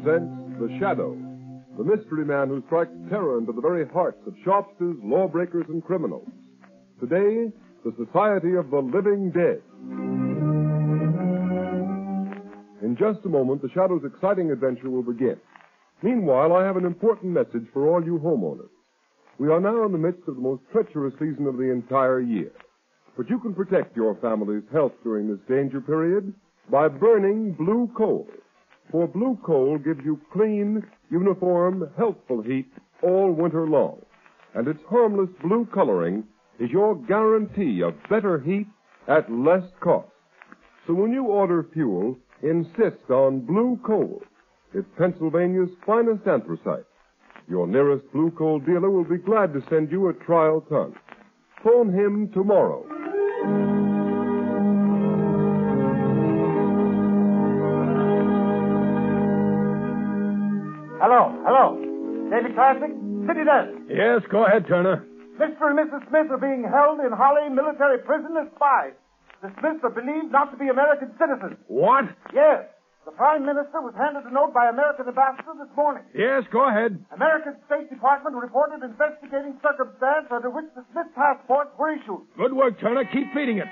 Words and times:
Presents 0.00 0.30
The 0.60 0.78
Shadow, 0.78 1.16
the 1.76 1.82
mystery 1.82 2.24
man 2.24 2.48
who 2.48 2.62
strikes 2.66 2.92
terror 3.10 3.38
into 3.38 3.52
the 3.52 3.60
very 3.60 3.86
hearts 3.88 4.18
of 4.26 4.34
shopsters, 4.44 4.96
lawbreakers, 5.02 5.66
and 5.68 5.84
criminals. 5.84 6.28
Today, 7.00 7.50
the 7.84 7.92
Society 8.06 8.54
of 8.54 8.70
the 8.70 8.78
Living 8.78 9.32
Dead. 9.34 9.60
In 12.82 12.96
just 12.96 13.26
a 13.26 13.28
moment, 13.28 13.62
the 13.62 13.70
Shadow's 13.74 14.04
exciting 14.04 14.52
adventure 14.52 14.88
will 14.88 15.02
begin. 15.02 15.36
Meanwhile, 16.02 16.52
I 16.52 16.64
have 16.64 16.76
an 16.76 16.86
important 16.86 17.32
message 17.32 17.66
for 17.72 17.88
all 17.88 18.04
you 18.04 18.20
homeowners. 18.22 18.70
We 19.38 19.48
are 19.48 19.60
now 19.60 19.84
in 19.84 19.92
the 19.92 19.98
midst 19.98 20.28
of 20.28 20.36
the 20.36 20.42
most 20.42 20.62
treacherous 20.70 21.14
season 21.14 21.46
of 21.46 21.56
the 21.56 21.72
entire 21.72 22.20
year. 22.20 22.52
But 23.16 23.28
you 23.28 23.40
can 23.40 23.52
protect 23.52 23.96
your 23.96 24.14
family's 24.16 24.68
health 24.72 24.92
during 25.02 25.28
this 25.28 25.40
danger 25.48 25.80
period 25.80 26.32
by 26.70 26.86
burning 26.86 27.52
blue 27.52 27.90
coal. 27.96 28.28
For 28.90 29.06
blue 29.06 29.38
coal 29.44 29.78
gives 29.78 30.00
you 30.04 30.20
clean, 30.32 30.82
uniform, 31.10 31.90
healthful 31.96 32.42
heat 32.42 32.70
all 33.02 33.32
winter 33.32 33.66
long. 33.66 34.00
And 34.54 34.66
its 34.66 34.80
harmless 34.88 35.30
blue 35.42 35.66
coloring 35.72 36.24
is 36.58 36.70
your 36.70 36.96
guarantee 36.96 37.82
of 37.82 37.94
better 38.08 38.40
heat 38.40 38.66
at 39.06 39.30
less 39.30 39.64
cost. 39.80 40.08
So 40.86 40.94
when 40.94 41.12
you 41.12 41.24
order 41.24 41.66
fuel, 41.72 42.16
insist 42.42 43.10
on 43.10 43.40
blue 43.40 43.78
coal. 43.84 44.22
It's 44.74 44.88
Pennsylvania's 44.96 45.70
finest 45.86 46.26
anthracite. 46.26 46.86
Your 47.48 47.66
nearest 47.66 48.10
blue 48.12 48.30
coal 48.30 48.58
dealer 48.58 48.90
will 48.90 49.04
be 49.04 49.18
glad 49.18 49.52
to 49.54 49.62
send 49.70 49.90
you 49.90 50.08
a 50.08 50.14
trial 50.14 50.62
ton. 50.68 50.94
Phone 51.62 51.92
him 51.92 52.30
tomorrow. 52.32 53.87
Daily 62.58 62.90
Classic, 62.90 62.92
City 63.30 63.44
Desk. 63.46 63.70
Yes, 63.86 64.20
go 64.34 64.44
ahead, 64.46 64.66
Turner. 64.66 65.06
Mr. 65.38 65.70
and 65.70 65.78
Mrs. 65.78 66.02
Smith 66.10 66.26
are 66.34 66.42
being 66.42 66.66
held 66.66 66.98
in 66.98 67.14
Holly 67.14 67.46
military 67.46 68.02
prison 68.02 68.34
as 68.34 68.50
spies. 68.58 68.98
The 69.38 69.54
Smiths 69.62 69.86
are 69.86 69.94
believed 69.94 70.34
not 70.34 70.50
to 70.50 70.58
be 70.58 70.66
American 70.66 71.14
citizens. 71.14 71.54
What? 71.70 72.10
Yes. 72.34 72.66
The 73.06 73.14
Prime 73.14 73.46
Minister 73.46 73.78
was 73.80 73.94
handed 73.94 74.26
a 74.26 74.34
note 74.34 74.52
by 74.52 74.68
American 74.68 75.06
ambassador 75.06 75.54
this 75.62 75.70
morning. 75.78 76.02
Yes, 76.12 76.42
go 76.50 76.66
ahead. 76.68 76.98
American 77.14 77.54
State 77.70 77.88
Department 77.88 78.34
reported 78.34 78.82
investigating 78.82 79.54
circumstance 79.62 80.26
under 80.28 80.50
which 80.50 80.66
the 80.74 80.82
Smith 80.92 81.08
passports 81.14 81.70
were 81.78 81.94
issued. 81.94 82.26
Good 82.36 82.52
work, 82.52 82.76
Turner. 82.82 83.06
Keep 83.06 83.32
feeding 83.32 83.62
it. 83.62 83.70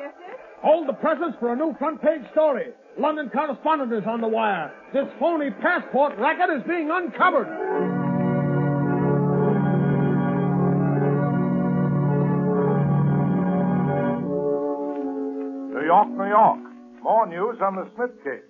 Yes, 0.00 0.16
sir? 0.16 0.34
Hold 0.64 0.88
the 0.88 0.96
presses 0.96 1.36
for 1.38 1.52
a 1.52 1.56
new 1.56 1.76
front 1.78 2.00
page 2.00 2.24
story. 2.32 2.72
London 2.98 3.28
correspondent 3.28 3.92
is 3.92 4.06
on 4.06 4.20
the 4.20 4.28
wire. 4.28 4.72
This 4.92 5.06
phony 5.18 5.50
passport 5.50 6.16
racket 6.18 6.50
is 6.56 6.62
being 6.62 6.90
uncovered. 6.92 7.48
New 15.74 15.84
York, 15.84 16.08
New 16.08 16.30
York. 16.30 16.60
More 17.02 17.26
news 17.26 17.58
on 17.60 17.74
the 17.74 17.90
Smith 17.96 18.14
case. 18.22 18.46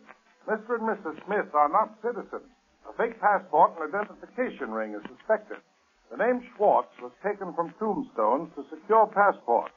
Mr. 0.46 0.76
and 0.76 0.92
Mrs. 0.92 1.16
Smith 1.24 1.48
are 1.54 1.72
not 1.72 1.96
citizens. 2.04 2.44
A 2.84 2.92
fake 3.00 3.18
passport 3.18 3.72
and 3.80 3.88
identification 3.88 4.70
ring 4.70 4.92
is 4.92 5.02
suspected. 5.08 5.56
The 6.10 6.18
name 6.18 6.44
Schwartz 6.54 6.92
was 7.00 7.12
taken 7.24 7.54
from 7.54 7.72
tombstones 7.80 8.52
to 8.56 8.64
secure 8.68 9.08
passports. 9.08 9.72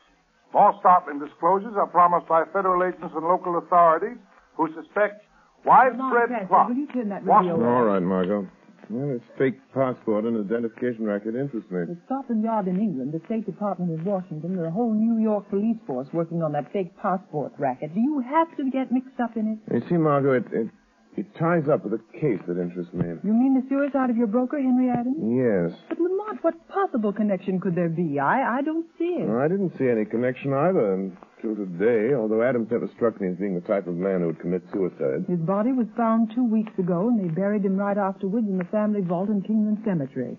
More 0.53 0.75
startling 0.79 1.19
disclosures 1.19 1.73
are 1.79 1.87
promised 1.87 2.27
by 2.27 2.43
federal 2.51 2.83
agents 2.83 3.15
and 3.15 3.23
local 3.23 3.57
authorities 3.57 4.19
who 4.57 4.67
suspects 4.73 5.23
widespread 5.65 6.29
Francis, 6.29 6.47
plot. 6.49 6.69
will 6.69 6.75
you 6.75 6.87
turn 6.87 7.09
that 7.09 7.23
Washington- 7.23 7.59
radio 7.61 7.75
All 7.77 7.85
right, 7.85 8.01
Margot. 8.03 8.47
Well, 8.89 9.09
this 9.09 9.21
fake 9.37 9.59
passport 9.73 10.23
and 10.23 10.39
identification 10.49 11.03
racket 11.03 11.35
interests 11.35 11.69
me. 11.69 11.81
At 11.81 11.97
Scotland 12.05 12.41
Yard 12.41 12.67
in 12.69 12.79
England, 12.79 13.11
the 13.11 13.19
State 13.25 13.45
Department 13.45 13.91
in 13.91 14.05
Washington, 14.05 14.55
the 14.55 14.71
whole 14.71 14.93
New 14.93 15.21
York 15.21 15.49
police 15.49 15.75
force 15.85 16.07
working 16.13 16.41
on 16.41 16.53
that 16.53 16.71
fake 16.71 16.95
passport 16.97 17.51
racket. 17.57 17.93
Do 17.93 17.99
you 17.99 18.21
have 18.21 18.47
to 18.55 18.71
get 18.71 18.89
mixed 18.89 19.19
up 19.19 19.35
in 19.35 19.59
it? 19.67 19.73
You 19.73 19.83
see, 19.89 19.97
Margot, 19.97 20.33
it, 20.39 20.45
it, 20.53 20.69
it 21.17 21.35
ties 21.35 21.67
up 21.67 21.83
with 21.83 21.99
a 21.99 22.03
case 22.17 22.39
that 22.47 22.57
interests 22.57 22.93
me. 22.93 23.07
You 23.25 23.33
mean 23.33 23.59
the 23.59 23.67
suicide 23.67 24.09
of 24.09 24.15
your 24.15 24.27
broker, 24.27 24.57
Henry 24.57 24.89
Adams? 24.89 25.17
Yes. 25.19 25.77
But 25.89 25.99
Lamont, 25.99 26.41
what 26.41 26.55
possible 26.69 27.11
connection 27.11 27.59
could 27.59 27.75
there 27.75 27.89
be? 27.89 28.19
I, 28.21 28.59
I 28.59 28.61
don't 28.61 28.85
see 28.97 29.19
it. 29.19 29.27
Well, 29.27 29.41
I 29.41 29.49
didn't 29.49 29.77
see 29.77 29.89
any 29.89 30.05
connection 30.05 30.53
either 30.53 31.11
until 31.37 31.55
today, 31.55 32.13
although 32.15 32.41
Adams 32.41 32.67
never 32.71 32.89
struck 32.95 33.19
me 33.21 33.29
as 33.29 33.37
being 33.37 33.55
the 33.55 33.67
type 33.67 33.87
of 33.87 33.95
man 33.95 34.21
who 34.21 34.27
would 34.27 34.39
commit 34.39 34.63
suicide. 34.73 35.25
His 35.27 35.39
body 35.39 35.71
was 35.71 35.87
found 35.95 36.31
two 36.33 36.43
weeks 36.43 36.71
ago, 36.79 37.09
and 37.09 37.19
they 37.19 37.33
buried 37.33 37.63
him 37.65 37.77
right 37.77 37.97
afterwards 37.97 38.47
in 38.47 38.57
the 38.57 38.65
family 38.65 39.01
vault 39.01 39.29
in 39.29 39.41
Kingman 39.41 39.81
Cemetery. 39.85 40.37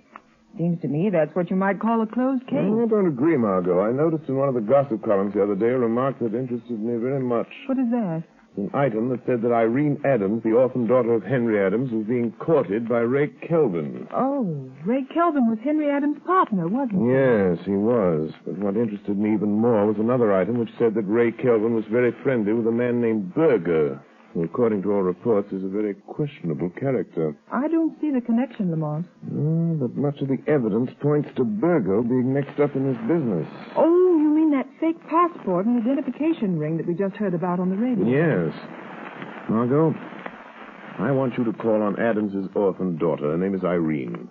Seems 0.56 0.80
to 0.82 0.88
me 0.88 1.10
that's 1.10 1.34
what 1.36 1.50
you 1.50 1.56
might 1.56 1.78
call 1.78 2.02
a 2.02 2.06
closed 2.06 2.44
case. 2.46 2.66
Well, 2.66 2.84
I 2.84 2.88
don't 2.88 3.06
agree, 3.06 3.36
Margot. 3.36 3.80
I 3.80 3.92
noticed 3.92 4.28
in 4.28 4.36
one 4.36 4.48
of 4.48 4.54
the 4.54 4.60
gossip 4.60 5.04
columns 5.04 5.34
the 5.34 5.42
other 5.42 5.54
day 5.54 5.68
a 5.68 5.78
remark 5.78 6.18
that 6.18 6.34
interested 6.34 6.80
me 6.80 6.96
very 6.98 7.20
much. 7.20 7.48
What 7.66 7.78
is 7.78 7.90
that? 7.90 8.24
An 8.58 8.70
item 8.74 9.08
that 9.10 9.24
said 9.24 9.42
that 9.42 9.52
Irene 9.52 10.00
Adams, 10.04 10.42
the 10.42 10.50
orphan 10.50 10.88
daughter 10.88 11.14
of 11.14 11.22
Henry 11.22 11.64
Adams, 11.64 11.92
was 11.92 12.04
being 12.06 12.32
courted 12.40 12.88
by 12.88 12.98
Ray 12.98 13.28
Kelvin. 13.28 14.08
Oh, 14.12 14.68
Ray 14.84 15.04
Kelvin 15.14 15.48
was 15.48 15.60
Henry 15.62 15.88
Adams' 15.88 16.18
partner, 16.26 16.66
wasn't 16.66 17.02
he? 17.02 17.08
Yes, 17.08 17.58
he 17.64 17.78
was. 17.78 18.32
But 18.44 18.58
what 18.58 18.76
interested 18.76 19.16
me 19.16 19.32
even 19.32 19.52
more 19.52 19.86
was 19.86 19.98
another 20.00 20.34
item 20.34 20.58
which 20.58 20.74
said 20.76 20.94
that 20.94 21.06
Ray 21.06 21.30
Kelvin 21.30 21.72
was 21.76 21.84
very 21.84 22.10
friendly 22.24 22.52
with 22.52 22.66
a 22.66 22.72
man 22.72 23.00
named 23.00 23.32
Berger, 23.32 24.02
who, 24.34 24.44
according 24.44 24.82
to 24.82 24.92
all 24.92 25.02
reports, 25.02 25.52
is 25.52 25.64
a 25.64 25.68
very 25.68 25.94
questionable 25.94 26.70
character. 26.70 27.34
I 27.52 27.68
don't 27.68 27.98
see 28.00 28.10
the 28.10 28.20
connection, 28.20 28.70
Lamont. 28.70 29.06
Mm, 29.26 29.80
but 29.80 29.96
much 29.96 30.20
of 30.20 30.28
the 30.28 30.38
evidence 30.46 30.90
points 31.00 31.28
to 31.36 31.44
Berger 31.44 32.02
being 32.02 32.32
mixed 32.32 32.60
up 32.60 32.76
in 32.76 32.86
this 32.92 33.00
business. 33.08 33.46
Oh, 33.76 34.18
you 34.20 34.28
mean 34.34 34.50
that 34.52 34.66
fake 34.80 35.00
passport 35.08 35.66
and 35.66 35.80
identification 35.80 36.58
ring 36.58 36.76
that 36.76 36.86
we 36.86 36.94
just 36.94 37.16
heard 37.16 37.34
about 37.34 37.58
on 37.60 37.70
the 37.70 37.76
radio? 37.76 38.04
Yes. 38.06 38.54
Margot, 39.48 39.94
I 40.98 41.10
want 41.10 41.38
you 41.38 41.44
to 41.44 41.52
call 41.52 41.80
on 41.82 41.98
Adams's 41.98 42.48
orphan 42.54 42.98
daughter. 42.98 43.30
Her 43.30 43.38
name 43.38 43.54
is 43.54 43.64
Irene. 43.64 44.30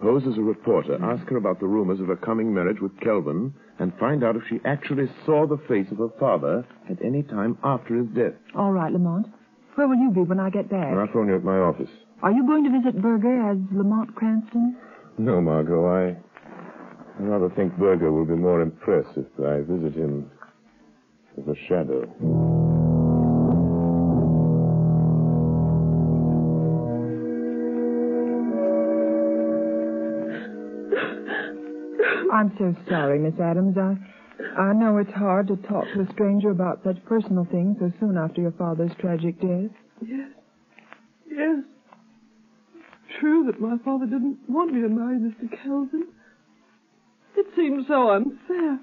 Pose 0.00 0.22
as 0.26 0.38
a 0.38 0.42
reporter. 0.42 0.98
Ask 1.04 1.28
her 1.28 1.36
about 1.36 1.60
the 1.60 1.66
rumors 1.66 2.00
of 2.00 2.06
her 2.08 2.16
coming 2.16 2.54
marriage 2.54 2.80
with 2.80 2.98
Kelvin 3.00 3.52
and 3.78 3.92
find 3.98 4.24
out 4.24 4.36
if 4.36 4.42
she 4.48 4.58
actually 4.64 5.08
saw 5.26 5.46
the 5.46 5.58
face 5.68 5.86
of 5.90 5.98
her 5.98 6.08
father 6.18 6.66
at 6.88 7.02
any 7.04 7.22
time 7.22 7.58
after 7.62 7.96
his 7.98 8.06
death. 8.08 8.32
All 8.54 8.72
right, 8.72 8.90
Lamont. 8.92 9.26
Where 9.74 9.88
will 9.88 9.96
you 9.96 10.10
be 10.10 10.20
when 10.20 10.40
I 10.40 10.50
get 10.50 10.70
back? 10.70 10.92
I'll 10.94 11.06
phone 11.12 11.28
you 11.28 11.36
at 11.36 11.44
my 11.44 11.58
office. 11.58 11.90
Are 12.22 12.32
you 12.32 12.46
going 12.46 12.64
to 12.64 12.70
visit 12.70 13.00
Berger 13.00 13.50
as 13.50 13.58
Lamont 13.72 14.14
Cranston? 14.14 14.76
No, 15.18 15.40
Margot, 15.40 15.86
I, 15.86 16.16
I 17.18 17.22
rather 17.22 17.50
think 17.50 17.76
Berger 17.78 18.10
will 18.10 18.26
be 18.26 18.34
more 18.34 18.60
impressed 18.62 19.16
if 19.16 19.26
I 19.38 19.60
visit 19.60 19.94
him 19.94 20.30
as 21.38 21.46
a 21.46 21.54
shadow. 21.68 22.59
I'm 32.40 32.56
so 32.56 32.74
sorry, 32.88 33.18
Miss 33.18 33.38
Adams. 33.38 33.76
I, 33.76 33.96
I 34.58 34.72
know 34.72 34.96
it's 34.96 35.12
hard 35.12 35.46
to 35.48 35.56
talk 35.56 35.84
to 35.92 36.00
a 36.00 36.12
stranger 36.14 36.48
about 36.48 36.80
such 36.82 36.96
personal 37.04 37.46
things 37.50 37.76
so 37.78 37.92
soon 38.00 38.16
after 38.16 38.40
your 38.40 38.52
father's 38.52 38.92
tragic 38.98 39.38
death. 39.42 39.68
Yes. 40.00 40.30
Yes. 41.30 41.58
True 43.20 43.44
that 43.44 43.60
my 43.60 43.76
father 43.84 44.06
didn't 44.06 44.38
want 44.48 44.72
me 44.72 44.80
to 44.80 44.88
marry 44.88 45.18
Mr. 45.18 45.50
Kelvin. 45.62 46.06
It 47.36 47.46
seems 47.54 47.86
so 47.86 48.08
unfair. 48.08 48.80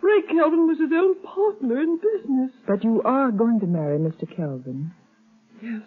Ray 0.00 0.22
Kelvin 0.30 0.68
was 0.68 0.78
his 0.78 0.92
own 0.94 1.20
partner 1.24 1.82
in 1.82 1.98
business. 1.98 2.52
But 2.68 2.84
you 2.84 3.02
are 3.04 3.32
going 3.32 3.58
to 3.58 3.66
marry 3.66 3.98
Mr. 3.98 4.28
Kelvin. 4.36 4.92
Yes. 5.60 5.82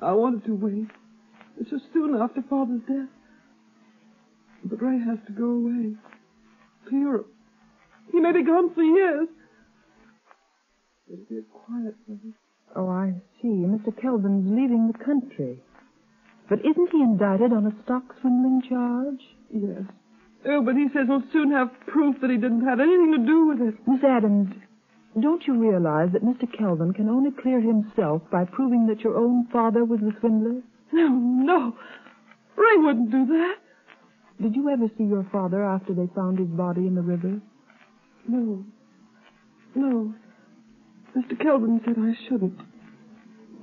I 0.00 0.12
wanted 0.12 0.46
to 0.46 0.54
wait. 0.54 0.88
It's 1.60 1.68
so 1.68 1.78
soon 1.92 2.14
after 2.18 2.40
Father's 2.48 2.80
death. 2.88 3.19
But 4.64 4.82
Ray 4.82 4.98
has 4.98 5.18
to 5.26 5.32
go 5.32 5.44
away. 5.44 5.94
To 6.88 6.96
Europe. 6.96 7.32
He 8.12 8.20
may 8.20 8.32
be 8.32 8.42
gone 8.42 8.74
for 8.74 8.82
years. 8.82 9.28
It'll 11.12 11.24
be 11.28 11.38
a 11.38 11.42
quiet 11.42 11.94
place. 12.06 12.34
Oh, 12.76 12.88
I 12.88 13.14
see. 13.40 13.48
Mr. 13.48 13.90
Kelvin's 14.00 14.50
leaving 14.50 14.90
the 14.92 15.04
country. 15.04 15.62
But 16.48 16.60
isn't 16.60 16.90
he 16.90 17.00
indicted 17.00 17.52
on 17.52 17.66
a 17.66 17.82
stock 17.84 18.02
swindling 18.20 18.62
charge? 18.68 19.20
Yes. 19.52 19.84
Oh, 20.46 20.62
but 20.62 20.74
he 20.74 20.88
says 20.92 21.06
he'll 21.06 21.22
soon 21.32 21.52
have 21.52 21.68
proof 21.86 22.16
that 22.20 22.30
he 22.30 22.36
didn't 22.36 22.66
have 22.66 22.80
anything 22.80 23.12
to 23.12 23.26
do 23.26 23.46
with 23.46 23.60
it. 23.60 23.74
Miss 23.86 24.02
Adams, 24.02 24.54
don't 25.20 25.46
you 25.46 25.54
realize 25.54 26.10
that 26.12 26.24
Mr. 26.24 26.46
Kelvin 26.58 26.92
can 26.92 27.08
only 27.08 27.30
clear 27.30 27.60
himself 27.60 28.22
by 28.32 28.44
proving 28.44 28.86
that 28.86 29.00
your 29.00 29.16
own 29.16 29.46
father 29.52 29.84
was 29.84 30.00
the 30.00 30.12
swindler? 30.18 30.62
No, 30.92 31.08
no. 31.08 31.76
Ray 32.56 32.76
wouldn't 32.78 33.10
do 33.10 33.26
that. 33.26 33.56
Did 34.40 34.56
you 34.56 34.70
ever 34.70 34.86
see 34.96 35.04
your 35.04 35.26
father 35.30 35.62
after 35.62 35.92
they 35.92 36.08
found 36.14 36.38
his 36.38 36.48
body 36.48 36.86
in 36.86 36.94
the 36.94 37.02
river? 37.02 37.40
No. 38.26 38.64
No. 39.74 40.14
Mr. 41.16 41.38
Kelvin 41.40 41.80
said 41.84 41.96
I 41.98 42.14
shouldn't. 42.28 42.58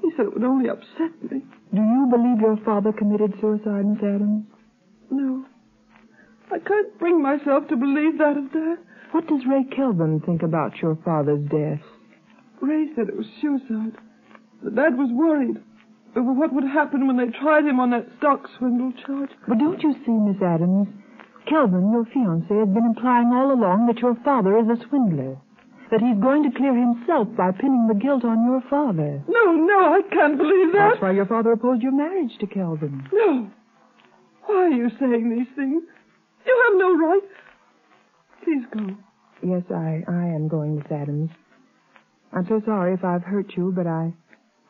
He 0.02 0.12
said 0.16 0.28
it 0.28 0.34
would 0.34 0.44
only 0.44 0.70
upset 0.70 1.12
me. 1.32 1.42
Do 1.74 1.82
you 1.82 2.08
believe 2.12 2.42
your 2.42 2.58
father 2.64 2.92
committed 2.92 3.34
suicide, 3.42 3.86
Miss 3.86 4.04
Adams? 4.04 4.46
No. 5.10 5.46
I 6.52 6.60
can't 6.60 6.98
bring 7.00 7.22
myself 7.22 7.68
to 7.70 7.76
believe 7.76 8.20
that 8.20 8.38
of 8.38 8.54
Dad. 8.54 8.78
What 9.12 9.28
does 9.28 9.42
Ray 9.50 9.64
Kelvin 9.76 10.22
think 10.26 10.44
about 10.44 10.78
your 10.82 10.98
father's 11.04 11.44
death? 11.50 11.82
Ray 12.62 12.88
said 12.96 13.10
it 13.10 13.18
was 13.18 13.28
suicide. 13.42 13.98
But 14.62 14.76
Dad 14.76 14.98
was 14.98 15.10
worried 15.12 15.58
what 16.24 16.54
would 16.54 16.64
happen 16.64 17.08
when 17.08 17.18
they 17.18 17.30
tried 17.38 17.66
him 17.66 17.80
on 17.80 17.92
that 17.92 18.08
stock 18.18 18.48
swindle 18.58 18.94
charge. 19.06 19.30
But 19.48 19.60
don't 19.60 19.82
you 19.82 19.94
see, 20.06 20.12
Miss 20.12 20.42
Adams? 20.42 20.88
Kelvin, 21.48 21.92
your 21.92 22.06
fiancé, 22.06 22.60
has 22.60 22.74
been 22.74 22.86
implying 22.86 23.32
all 23.34 23.54
along 23.54 23.88
that 23.88 24.00
your 24.02 24.16
father 24.24 24.58
is 24.60 24.68
a 24.68 24.78
swindler. 24.90 25.38
That 25.92 26.02
he's 26.02 26.20
going 26.20 26.44
to 26.44 26.52
clear 26.58 26.76
himself 26.76 27.30
by 27.38 27.52
pinning 27.52 27.88
the 27.88 27.96
guilt 27.96 28.26
on 28.26 28.44
your 28.44 28.62
father. 28.70 29.24
No, 29.28 29.54
no, 29.54 29.94
I 29.96 30.02
can't 30.12 30.38
believe 30.38 30.74
that. 30.74 31.00
That's 31.00 31.02
why 31.02 31.12
your 31.12 31.26
father 31.26 31.54
opposed 31.54 31.82
your 31.82 31.96
marriage 31.96 32.38
to 32.40 32.48
Kelvin. 32.48 33.08
No. 33.14 33.50
Why 34.46 34.56
are 34.56 34.70
you 34.70 34.90
saying 35.00 35.30
these 35.30 35.48
things? 35.56 35.84
You 36.46 36.64
have 36.68 36.78
no 36.78 36.98
right. 36.98 37.24
Please 38.44 38.64
go. 38.74 38.98
Yes, 39.44 39.64
I, 39.72 40.04
I 40.08 40.26
am 40.36 40.48
going, 40.50 40.76
Miss 40.76 40.92
Adams. 40.92 41.30
I'm 42.34 42.46
so 42.48 42.62
sorry 42.66 42.94
if 42.94 43.04
I've 43.06 43.24
hurt 43.24 43.54
you, 43.56 43.72
but 43.74 43.88
I, 43.88 44.14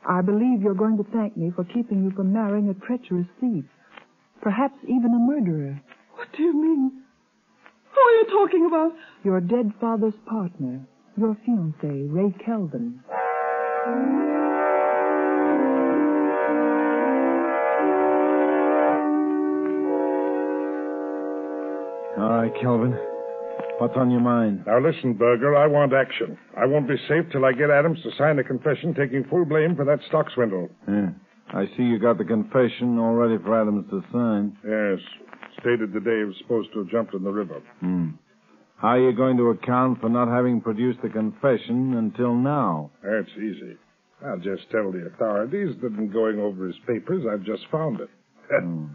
I 0.09 0.21
believe 0.21 0.62
you're 0.62 0.74
going 0.74 0.95
to 0.98 1.04
thank 1.12 1.36
me 1.36 1.51
for 1.54 1.65
keeping 1.65 2.01
you 2.01 2.12
from 2.12 2.31
marrying 2.31 2.69
a 2.69 2.86
treacherous 2.86 3.27
thief. 3.42 3.65
Perhaps 4.42 4.77
even 4.83 5.13
a 5.13 5.19
murderer. 5.19 5.81
What 6.15 6.30
do 6.36 6.44
you 6.44 6.54
mean? 6.54 7.04
Who 7.94 8.00
are 8.00 8.12
you 8.13 8.25
talking 8.31 8.65
about? 8.68 8.94
Your 9.25 9.42
dead 9.42 9.74
father's 9.81 10.13
partner. 10.25 10.88
Your 11.18 11.36
fiancé, 11.45 12.07
Ray 12.09 12.33
Kelvin. 12.45 13.01
All 22.18 22.30
right, 22.30 22.51
Kelvin. 22.62 23.16
What's 23.79 23.95
on 23.95 24.09
your 24.09 24.21
mind? 24.21 24.63
Now 24.65 24.79
listen, 24.79 25.13
Berger, 25.13 25.56
I 25.56 25.68
want 25.68 25.94
action. 25.94 26.38
I 26.57 26.65
won't 26.65 26.88
be 26.88 26.95
safe 27.07 27.25
till 27.31 27.45
I 27.45 27.51
get 27.51 27.69
Adams 27.69 28.00
to 28.03 28.09
sign 28.18 28.39
a 28.39 28.44
confession 28.44 28.94
taking 28.95 29.24
full 29.29 29.45
blame 29.45 29.75
for 29.75 29.85
that 29.85 30.00
stock 30.07 30.27
swindle. 30.33 30.69
Yeah. 30.88 31.09
I 31.53 31.65
see 31.77 31.83
you 31.83 32.00
got 32.00 32.18
the 32.18 32.25
confession 32.25 32.97
all 32.97 33.13
ready 33.13 33.38
for 33.41 33.59
Adams 33.59 33.85
to 33.91 34.01
sign. 34.12 34.57
Yes. 34.65 35.00
Stated 35.62 35.94
the 35.94 36.00
day 36.00 36.19
he 36.19 36.25
was 36.25 36.35
supposed 36.41 36.74
to 36.74 36.79
have 36.79 36.89
jumped 36.89 37.13
in 37.13 37.24
the 37.24 37.31
river. 37.31 37.62
Hmm. 37.79 38.09
How 38.77 38.89
are 38.89 39.00
you 39.00 39.15
going 39.15 39.38
to 39.38 39.50
account 39.50 40.01
for 40.01 40.09
not 40.09 40.27
having 40.27 40.62
produced 40.62 41.00
the 41.01 41.09
confession 41.09 41.95
until 41.95 42.35
now? 42.35 42.91
That's 43.03 43.29
easy. 43.38 43.77
I'll 44.25 44.38
just 44.38 44.69
tell 44.71 44.91
the 44.91 45.09
authorities 45.13 45.75
that 45.81 45.94
in 45.94 46.12
going 46.12 46.39
over 46.39 46.65
his 46.65 46.75
papers, 46.88 47.24
I've 47.31 47.44
just 47.44 47.63
found 47.71 48.00
it. 48.01 48.09
Hmm. 48.50 48.85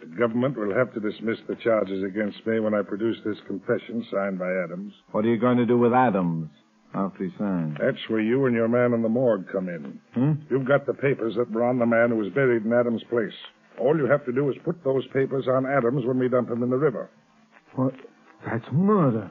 The 0.00 0.06
government 0.16 0.56
will 0.56 0.74
have 0.74 0.92
to 0.94 1.00
dismiss 1.00 1.38
the 1.48 1.56
charges 1.56 2.04
against 2.04 2.46
me 2.46 2.60
when 2.60 2.74
I 2.74 2.82
produce 2.82 3.16
this 3.24 3.38
confession 3.46 4.06
signed 4.12 4.38
by 4.38 4.50
Adams. 4.64 4.92
What 5.12 5.24
are 5.24 5.28
you 5.28 5.38
going 5.38 5.58
to 5.58 5.66
do 5.66 5.78
with 5.78 5.92
Adams 5.92 6.50
after 6.94 7.24
he 7.24 7.30
signs? 7.38 7.76
That's 7.80 8.08
where 8.08 8.20
you 8.20 8.46
and 8.46 8.54
your 8.54 8.68
man 8.68 8.92
in 8.92 9.02
the 9.02 9.08
morgue 9.08 9.46
come 9.50 9.68
in. 9.68 10.00
Hmm? 10.14 10.32
You've 10.50 10.68
got 10.68 10.86
the 10.86 10.94
papers 10.94 11.34
that 11.36 11.50
were 11.50 11.64
on 11.64 11.78
the 11.78 11.86
man 11.86 12.10
who 12.10 12.16
was 12.16 12.32
buried 12.32 12.64
in 12.64 12.72
Adams' 12.72 13.02
place. 13.10 13.32
All 13.80 13.96
you 13.96 14.06
have 14.06 14.24
to 14.26 14.32
do 14.32 14.48
is 14.50 14.56
put 14.64 14.82
those 14.84 15.06
papers 15.08 15.46
on 15.48 15.66
Adams 15.66 16.04
when 16.06 16.18
we 16.18 16.28
dump 16.28 16.50
him 16.50 16.62
in 16.62 16.70
the 16.70 16.76
river. 16.76 17.10
What? 17.74 17.94
That's 18.46 18.64
murder. 18.72 19.30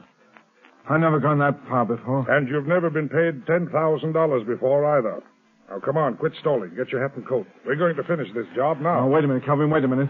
I've 0.88 1.00
never 1.00 1.20
gone 1.20 1.38
that 1.40 1.58
far 1.68 1.84
before. 1.84 2.30
And 2.30 2.48
you've 2.48 2.66
never 2.66 2.88
been 2.88 3.08
paid 3.08 3.44
$10,000 3.46 4.46
before 4.46 4.98
either. 4.98 5.22
Now, 5.68 5.80
come 5.80 5.98
on, 5.98 6.16
quit 6.16 6.32
stalling. 6.40 6.74
Get 6.74 6.88
your 6.88 7.02
hat 7.02 7.14
and 7.16 7.26
coat. 7.28 7.46
We're 7.66 7.76
going 7.76 7.96
to 7.96 8.02
finish 8.04 8.28
this 8.34 8.46
job 8.56 8.80
now. 8.80 9.00
Oh, 9.00 9.06
wait 9.06 9.24
a 9.24 9.28
minute, 9.28 9.44
Kelvin. 9.44 9.68
Wait 9.68 9.84
a 9.84 9.88
minute. 9.88 10.08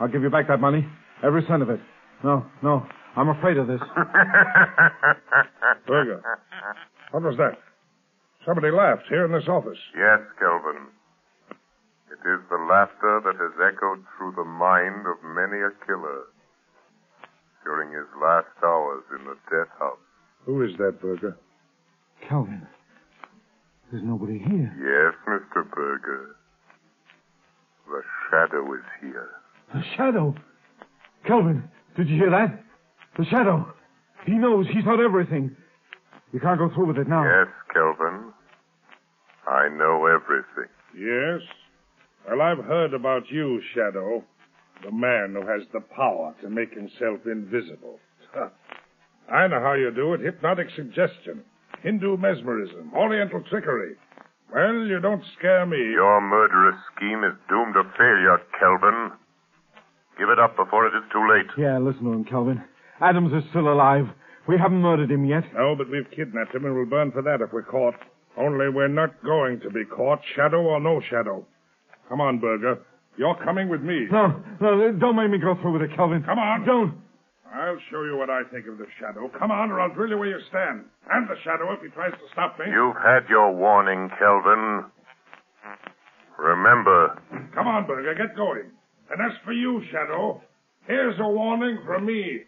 I'll 0.00 0.08
give 0.08 0.22
you 0.22 0.30
back 0.30 0.48
that 0.48 0.60
money. 0.60 0.84
Every 1.22 1.44
cent 1.48 1.62
of 1.62 1.70
it. 1.70 1.78
No, 2.22 2.44
no. 2.62 2.86
I'm 3.16 3.28
afraid 3.28 3.56
of 3.58 3.66
this. 3.68 3.80
Berger, 5.86 6.20
what 7.12 7.22
was 7.22 7.36
that? 7.38 7.58
Somebody 8.44 8.70
laughed 8.72 9.04
here 9.08 9.24
in 9.24 9.30
this 9.32 9.46
office. 9.48 9.78
Yes, 9.96 10.18
Kelvin. 10.38 10.88
It 12.10 12.18
is 12.28 12.40
the 12.50 12.58
laughter 12.68 13.20
that 13.24 13.36
has 13.38 13.52
echoed 13.62 14.04
through 14.16 14.32
the 14.36 14.44
mind 14.44 15.06
of 15.06 15.16
many 15.22 15.62
a 15.62 15.70
killer 15.86 16.24
during 17.64 17.90
his 17.92 18.06
last 18.20 18.48
hours 18.64 19.04
in 19.18 19.24
the 19.24 19.36
death 19.50 19.70
house. 19.78 19.98
Who 20.44 20.62
is 20.62 20.76
that, 20.78 21.00
Berger? 21.00 21.36
Kelvin. 22.28 22.66
There's 23.90 24.04
nobody 24.04 24.38
here. 24.38 24.72
Yes, 24.76 25.14
Mr. 25.28 25.64
Berger. 25.70 26.36
The 27.86 28.02
shadow 28.28 28.74
is 28.74 28.84
here. 29.00 29.30
The 29.72 29.82
shadow. 29.96 30.34
Kelvin, 31.26 31.64
did 31.96 32.08
you 32.08 32.16
hear 32.16 32.30
that? 32.30 32.62
The 33.18 33.24
shadow. 33.26 33.72
He 34.26 34.32
knows. 34.32 34.66
He's 34.72 34.84
heard 34.84 35.04
everything. 35.04 35.56
You 36.32 36.40
can't 36.40 36.58
go 36.58 36.68
through 36.74 36.86
with 36.86 36.98
it 36.98 37.08
now. 37.08 37.22
Yes, 37.24 37.48
Kelvin. 37.72 38.32
I 39.46 39.68
know 39.68 40.06
everything. 40.06 40.70
Yes? 40.96 41.40
Well, 42.28 42.40
I've 42.40 42.64
heard 42.64 42.94
about 42.94 43.30
you, 43.30 43.60
Shadow. 43.74 44.24
The 44.82 44.90
man 44.90 45.34
who 45.34 45.46
has 45.46 45.62
the 45.72 45.80
power 45.80 46.34
to 46.42 46.48
make 46.50 46.72
himself 46.74 47.20
invisible. 47.26 47.98
I 49.32 49.46
know 49.46 49.60
how 49.60 49.74
you 49.74 49.90
do 49.90 50.14
it. 50.14 50.20
Hypnotic 50.20 50.68
suggestion. 50.74 51.42
Hindu 51.82 52.16
mesmerism. 52.16 52.92
Oriental 52.94 53.42
trickery. 53.48 53.94
Well, 54.52 54.86
you 54.86 55.00
don't 55.00 55.22
scare 55.38 55.66
me. 55.66 55.78
Your 55.78 56.20
murderous 56.20 56.76
scheme 56.96 57.24
is 57.24 57.34
doomed 57.48 57.74
to 57.74 57.82
failure, 57.96 58.38
Kelvin. 58.58 59.12
Give 60.18 60.28
it 60.28 60.38
up 60.38 60.56
before 60.56 60.86
it 60.86 60.94
is 60.96 61.04
too 61.12 61.26
late. 61.28 61.46
Yeah, 61.58 61.78
listen 61.78 62.04
to 62.04 62.12
him, 62.12 62.24
Kelvin. 62.24 62.62
Adams 63.00 63.32
is 63.32 63.42
still 63.50 63.72
alive. 63.72 64.06
We 64.46 64.56
haven't 64.58 64.80
murdered 64.80 65.10
him 65.10 65.24
yet. 65.24 65.42
No, 65.54 65.74
but 65.76 65.90
we've 65.90 66.08
kidnapped 66.14 66.54
him 66.54 66.64
and 66.66 66.74
we'll 66.74 66.86
burn 66.86 67.10
for 67.12 67.22
that 67.22 67.40
if 67.40 67.52
we're 67.52 67.62
caught. 67.62 67.94
Only 68.36 68.68
we're 68.68 68.88
not 68.88 69.22
going 69.24 69.60
to 69.60 69.70
be 69.70 69.84
caught, 69.84 70.20
shadow 70.36 70.60
or 70.62 70.80
no 70.80 71.00
shadow. 71.08 71.46
Come 72.08 72.20
on, 72.20 72.38
Berger. 72.38 72.78
You're 73.16 73.36
coming 73.44 73.68
with 73.68 73.80
me. 73.80 74.06
No, 74.10 74.42
no, 74.60 74.92
don't 74.92 75.16
make 75.16 75.30
me 75.30 75.38
go 75.38 75.54
through 75.62 75.78
with 75.78 75.82
it, 75.82 75.96
Kelvin. 75.96 76.22
Come 76.24 76.38
on. 76.38 76.66
Don't. 76.66 76.94
I'll 77.54 77.78
show 77.90 78.02
you 78.02 78.16
what 78.16 78.28
I 78.30 78.42
think 78.52 78.66
of 78.66 78.78
the 78.78 78.86
shadow. 78.98 79.30
Come 79.38 79.52
on, 79.52 79.70
or 79.70 79.80
I'll 79.80 79.94
drill 79.94 80.10
you 80.10 80.18
where 80.18 80.28
you 80.28 80.40
stand. 80.50 80.84
And 81.10 81.28
the 81.28 81.36
shadow 81.44 81.72
if 81.72 81.80
he 81.80 81.88
tries 81.90 82.10
to 82.12 82.26
stop 82.32 82.58
me. 82.58 82.66
You've 82.70 82.96
had 82.96 83.28
your 83.30 83.54
warning, 83.54 84.10
Kelvin. 84.18 84.84
Remember, 86.36 87.16
Come 87.54 87.68
on, 87.68 87.86
Berger, 87.86 88.14
get 88.14 88.36
going. 88.36 88.73
And 89.10 89.20
as 89.20 89.36
for 89.44 89.52
you, 89.52 89.82
Shadow, 89.90 90.42
here's 90.86 91.18
a 91.20 91.28
warning 91.28 91.78
from 91.86 92.06
me. 92.06 92.40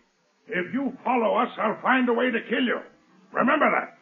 If 0.49 0.73
you 0.73 0.93
follow 1.05 1.37
us, 1.37 1.49
I'll 1.59 1.81
find 1.83 2.09
a 2.09 2.13
way 2.13 2.31
to 2.31 2.39
kill 2.49 2.63
you. 2.63 2.79
Remember 3.33 3.67
that. 3.71 3.96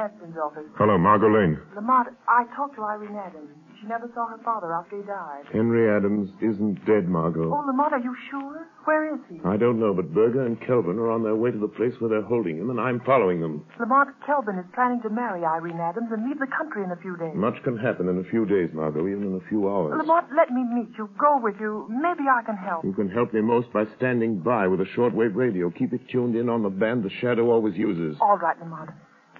Hello, 0.00 0.48
office. 0.48 0.64
Hello, 0.78 0.96
Margot 0.96 1.28
Lane. 1.28 1.60
Lamont, 1.76 2.08
I 2.26 2.44
talked 2.56 2.76
to 2.76 2.82
Irene 2.84 3.16
Adams. 3.16 3.52
She 3.80 3.86
never 3.86 4.10
saw 4.14 4.28
her 4.28 4.40
father 4.44 4.72
after 4.72 4.96
he 4.96 5.04
died. 5.04 5.44
Henry 5.52 5.88
Adams 5.88 6.30
isn't 6.40 6.84
dead, 6.86 7.08
Margot. 7.08 7.52
Oh, 7.52 7.64
Lamont, 7.66 7.92
are 7.92 8.00
you 8.00 8.16
sure? 8.30 8.68
Where 8.84 9.14
is 9.14 9.20
he? 9.28 9.40
I 9.44 9.56
don't 9.56 9.80
know, 9.80 9.92
but 9.92 10.12
Berger 10.12 10.44
and 10.44 10.60
Kelvin 10.60 10.98
are 10.98 11.10
on 11.10 11.22
their 11.22 11.36
way 11.36 11.50
to 11.50 11.58
the 11.58 11.68
place 11.68 11.92
where 11.98 12.08
they're 12.08 12.24
holding 12.24 12.56
him, 12.58 12.70
and 12.70 12.80
I'm 12.80 13.00
following 13.00 13.40
them. 13.40 13.64
Lamont, 13.78 14.10
Kelvin 14.24 14.58
is 14.58 14.64
planning 14.74 15.00
to 15.02 15.10
marry 15.10 15.44
Irene 15.44 15.80
Adams 15.80 16.08
and 16.12 16.28
leave 16.28 16.38
the 16.38 16.48
country 16.48 16.82
in 16.84 16.92
a 16.92 16.96
few 16.96 17.16
days. 17.16 17.32
Much 17.34 17.62
can 17.64 17.76
happen 17.76 18.08
in 18.08 18.18
a 18.18 18.24
few 18.30 18.44
days, 18.44 18.70
Margot, 18.72 19.06
even 19.06 19.24
in 19.24 19.36
a 19.36 19.48
few 19.48 19.68
hours. 19.68 19.96
Lamont, 19.96 20.28
let 20.36 20.50
me 20.50 20.64
meet 20.64 20.96
you, 20.96 21.08
go 21.18 21.38
with 21.42 21.56
you. 21.60 21.88
Maybe 21.88 22.24
I 22.28 22.40
can 22.44 22.56
help. 22.56 22.84
You 22.84 22.92
can 22.92 23.08
help 23.08 23.32
me 23.32 23.40
most 23.40 23.72
by 23.72 23.84
standing 23.96 24.40
by 24.40 24.66
with 24.66 24.80
a 24.80 24.88
shortwave 24.96 25.36
radio. 25.36 25.70
Keep 25.70 25.92
it 25.92 26.08
tuned 26.08 26.36
in 26.36 26.48
on 26.48 26.62
the 26.62 26.70
band 26.70 27.04
the 27.04 27.10
Shadow 27.20 27.50
always 27.50 27.76
uses. 27.76 28.16
All 28.20 28.36
right, 28.36 28.58
Lamont. 28.60 28.90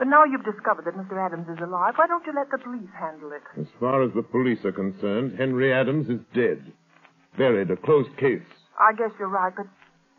But 0.01 0.09
now 0.09 0.25
you've 0.25 0.49
discovered 0.49 0.87
that 0.87 0.97
Mr. 0.97 1.21
Adams 1.21 1.45
is 1.53 1.61
alive, 1.63 1.93
why 1.97 2.07
don't 2.09 2.25
you 2.25 2.33
let 2.33 2.51
the 2.51 2.57
police 2.57 2.89
handle 2.99 3.33
it? 3.37 3.45
As 3.61 3.69
far 3.79 4.03
as 4.03 4.09
the 4.17 4.23
police 4.23 4.65
are 4.65 4.73
concerned, 4.73 5.37
Henry 5.37 5.75
Adams 5.75 6.09
is 6.09 6.25
dead. 6.33 6.73
Buried, 7.37 7.71
a 7.71 7.77
closed 7.77 8.17
case. 8.17 8.41
I 8.81 8.97
guess 8.97 9.13
you're 9.19 9.29
right, 9.29 9.53
but 9.55 9.67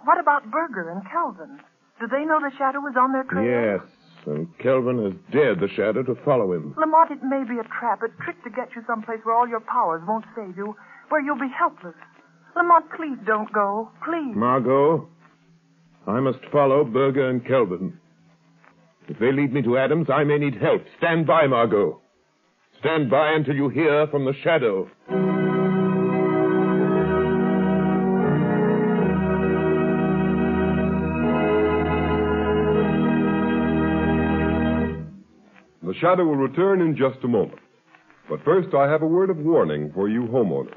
what 0.06 0.20
about 0.20 0.46
Berger 0.52 0.92
and 0.92 1.02
Kelvin? 1.10 1.58
Do 2.00 2.06
they 2.06 2.26
know 2.26 2.38
the 2.38 2.54
shadow 2.60 2.86
is 2.86 2.94
on 2.94 3.12
their 3.12 3.26
trail? 3.26 3.42
Yes, 3.42 3.82
and 4.28 4.46
Kelvin 4.60 5.02
has 5.02 5.18
dared 5.34 5.60
the 5.60 5.68
Shadow 5.68 6.04
to 6.04 6.16
follow 6.24 6.54
him. 6.54 6.76
Lamont, 6.78 7.10
it 7.10 7.24
may 7.24 7.42
be 7.42 7.58
a 7.58 7.66
trap, 7.80 8.06
a 8.06 8.24
trick 8.24 8.38
to 8.44 8.52
get 8.52 8.70
you 8.76 8.84
someplace 8.86 9.20
where 9.24 9.36
all 9.36 9.48
your 9.48 9.62
powers 9.62 10.04
won't 10.08 10.26
save 10.36 10.58
you, 10.58 10.76
where 11.10 11.26
you'll 11.26 11.42
be 11.42 11.50
helpless. 11.58 11.98
Lamont, 12.56 12.86
please 12.96 13.18
don't 13.26 13.52
go. 13.52 13.90
Please. 14.06 14.38
Margot, 14.38 15.10
I 16.06 16.20
must 16.20 16.46
follow 16.52 16.84
Berger 16.84 17.30
and 17.30 17.44
Kelvin. 17.46 17.98
If 19.12 19.20
they 19.20 19.34
lead 19.34 19.52
me 19.52 19.62
to 19.64 19.78
Adams, 19.78 20.08
I 20.10 20.24
may 20.24 20.38
need 20.38 20.56
help. 20.56 20.84
Stand 20.98 21.28
by, 21.28 21.46
Margot. 21.46 22.00
Stand 22.80 23.10
by 23.10 23.34
until 23.34 23.56
you 23.56 23.68
hear 23.68 24.08
from 24.08 24.24
the 24.24 24.32
Shadow. 24.42 24.90
The 35.84 35.94
shadow 36.00 36.24
will 36.24 36.38
return 36.38 36.80
in 36.80 36.96
just 36.96 37.22
a 37.26 37.28
moment. 37.28 37.60
But 38.30 38.42
first, 38.46 38.74
I 38.74 38.90
have 38.90 39.02
a 39.02 39.06
word 39.06 39.30
of 39.30 39.40
warning 39.40 39.92
for 39.94 40.08
you 40.08 40.22
homeowners. 40.22 40.74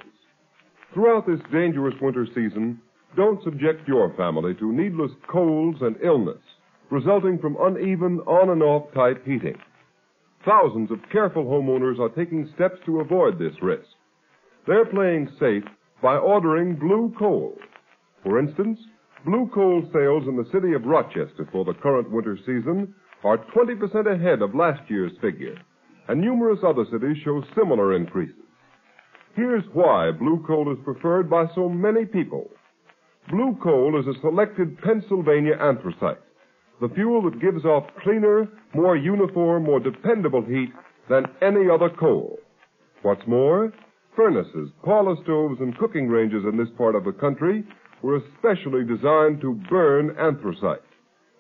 Throughout 0.93 1.29
this 1.29 1.39
dangerous 1.53 1.95
winter 2.03 2.27
season, 2.35 2.81
don't 3.15 3.45
subject 3.45 3.87
your 3.87 4.13
family 4.17 4.55
to 4.55 4.73
needless 4.73 5.13
colds 5.31 5.79
and 5.83 5.95
illness 6.03 6.43
resulting 6.91 7.39
from 7.39 7.57
uneven 7.61 8.21
on 8.21 8.51
and 8.51 8.63
off 8.63 8.93
type 8.95 9.25
heating. 9.27 9.57
Thousands 10.45 10.91
of 10.91 10.99
careful 11.11 11.45
homeowners 11.45 11.99
are 11.99 12.11
taking 12.11 12.51
steps 12.55 12.77
to 12.87 13.01
avoid 13.01 13.39
this 13.39 13.55
risk. 13.63 13.89
They're 14.67 14.87
playing 14.87 15.31
safe 15.41 15.65
by 16.03 16.17
ordering 16.17 16.77
blue 16.77 17.15
coal. 17.19 17.57
For 18.23 18.39
instance, 18.39 18.79
blue 19.25 19.51
coal 19.55 19.83
sales 19.93 20.25
in 20.29 20.37
the 20.37 20.49
city 20.53 20.75
of 20.75 20.85
Rochester 20.85 21.49
for 21.51 21.65
the 21.65 21.75
current 21.75 22.11
winter 22.11 22.37
season 22.45 22.95
are 23.23 23.39
20% 23.39 24.15
ahead 24.15 24.43
of 24.43 24.55
last 24.55 24.83
year's 24.91 25.13
figure, 25.21 25.57
and 26.09 26.21
numerous 26.21 26.61
other 26.67 26.85
cities 26.93 27.17
show 27.25 27.43
similar 27.57 27.95
increases. 27.95 28.37
Here's 29.35 29.65
why 29.73 30.11
blue 30.13 30.45
coal 30.47 30.71
is 30.73 30.79
preferred 30.85 31.29
by 31.29 31.47
so 31.55 31.69
many 31.69 32.05
people. 32.05 32.51
Blue 33.31 33.57
coal 33.63 33.99
is 33.99 34.07
a 34.07 34.21
selected 34.21 34.79
Pennsylvania 34.83 35.55
anthracite, 35.59 36.21
the 36.81 36.89
fuel 36.89 37.23
that 37.23 37.41
gives 37.41 37.65
off 37.65 37.85
cleaner, 38.03 38.49
more 38.75 38.97
uniform, 38.97 39.65
more 39.65 39.81
dependable 39.81 40.43
heat 40.43 40.71
than 41.09 41.25
any 41.43 41.69
other 41.71 41.89
coal. 41.89 42.39
What's 43.03 43.27
more, 43.27 43.73
furnaces, 44.17 44.71
parlor 44.83 45.17
stoves, 45.23 45.61
and 45.61 45.77
cooking 45.79 46.09
ranges 46.09 46.45
in 46.51 46.57
this 46.57 46.69
part 46.77 46.95
of 46.95 47.05
the 47.05 47.13
country 47.13 47.65
were 48.03 48.17
especially 48.17 48.85
designed 48.85 49.41
to 49.41 49.61
burn 49.69 50.17
anthracite. 50.19 50.83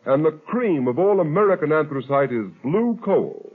And 0.06 0.24
the 0.24 0.38
cream 0.46 0.86
of 0.86 0.98
all 0.98 1.20
American 1.20 1.72
anthracite 1.72 2.32
is 2.32 2.46
blue 2.62 2.98
coal. 3.04 3.52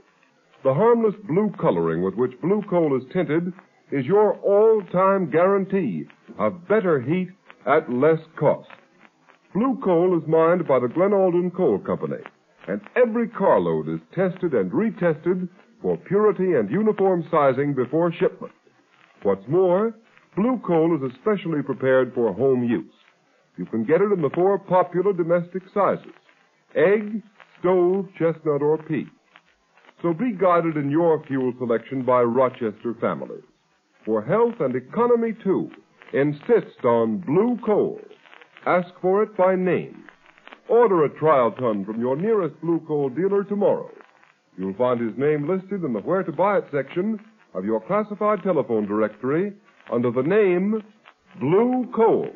The 0.64 0.74
harmless 0.74 1.14
blue 1.26 1.52
coloring 1.60 2.02
with 2.02 2.14
which 2.14 2.40
blue 2.42 2.62
coal 2.68 2.96
is 2.96 3.04
tinted 3.12 3.52
is 3.92 4.04
your 4.04 4.34
all-time 4.40 5.30
guarantee 5.30 6.04
of 6.38 6.68
better 6.68 7.00
heat 7.00 7.28
at 7.66 7.90
less 7.92 8.18
cost. 8.38 8.68
Blue 9.52 9.80
coal 9.82 10.16
is 10.16 10.28
mined 10.28 10.66
by 10.68 10.78
the 10.78 10.86
Glen 10.86 11.12
Alden 11.12 11.50
Coal 11.50 11.78
Company, 11.80 12.22
and 12.68 12.80
every 12.94 13.28
carload 13.28 13.88
is 13.88 14.00
tested 14.14 14.54
and 14.54 14.70
retested 14.70 15.48
for 15.82 15.96
purity 15.96 16.54
and 16.54 16.70
uniform 16.70 17.26
sizing 17.32 17.74
before 17.74 18.12
shipment. 18.12 18.52
What's 19.22 19.46
more, 19.48 19.92
blue 20.36 20.60
coal 20.64 20.96
is 20.96 21.12
especially 21.12 21.62
prepared 21.62 22.14
for 22.14 22.32
home 22.32 22.62
use. 22.62 22.94
You 23.56 23.66
can 23.66 23.84
get 23.84 24.00
it 24.00 24.12
in 24.12 24.22
the 24.22 24.30
four 24.34 24.58
popular 24.58 25.12
domestic 25.12 25.62
sizes 25.74 26.12
egg, 26.76 27.20
stove, 27.58 28.06
chestnut, 28.16 28.62
or 28.62 28.78
pea. 28.78 29.06
So 30.00 30.14
be 30.14 30.32
guided 30.32 30.76
in 30.76 30.90
your 30.90 31.24
fuel 31.26 31.52
selection 31.58 32.04
by 32.04 32.22
Rochester 32.22 32.94
families. 33.00 33.42
For 34.06 34.22
health 34.22 34.54
and 34.60 34.76
economy, 34.76 35.32
too, 35.42 35.70
insist 36.12 36.84
on 36.84 37.18
blue 37.18 37.58
coal. 37.66 38.00
Ask 38.66 38.88
for 39.00 39.22
it 39.22 39.36
by 39.36 39.54
name. 39.56 40.04
Order 40.68 41.04
a 41.04 41.18
trial 41.18 41.50
ton 41.52 41.84
from 41.84 41.98
your 41.98 42.14
nearest 42.14 42.60
blue 42.60 42.80
coal 42.86 43.08
dealer 43.08 43.42
tomorrow. 43.42 43.90
You'll 44.58 44.74
find 44.74 45.00
his 45.00 45.16
name 45.16 45.48
listed 45.48 45.82
in 45.82 45.94
the 45.94 46.00
Where 46.00 46.22
to 46.22 46.32
Buy 46.32 46.58
It 46.58 46.64
section 46.70 47.18
of 47.54 47.64
your 47.64 47.80
classified 47.80 48.42
telephone 48.42 48.86
directory 48.86 49.54
under 49.90 50.10
the 50.10 50.22
name 50.22 50.82
Blue 51.40 51.90
Coal. 51.94 52.28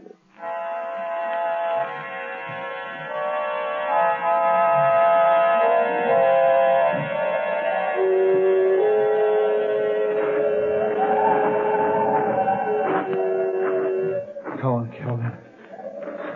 Come 14.61 14.73
on, 14.73 14.93
Kelvin. 14.99 15.54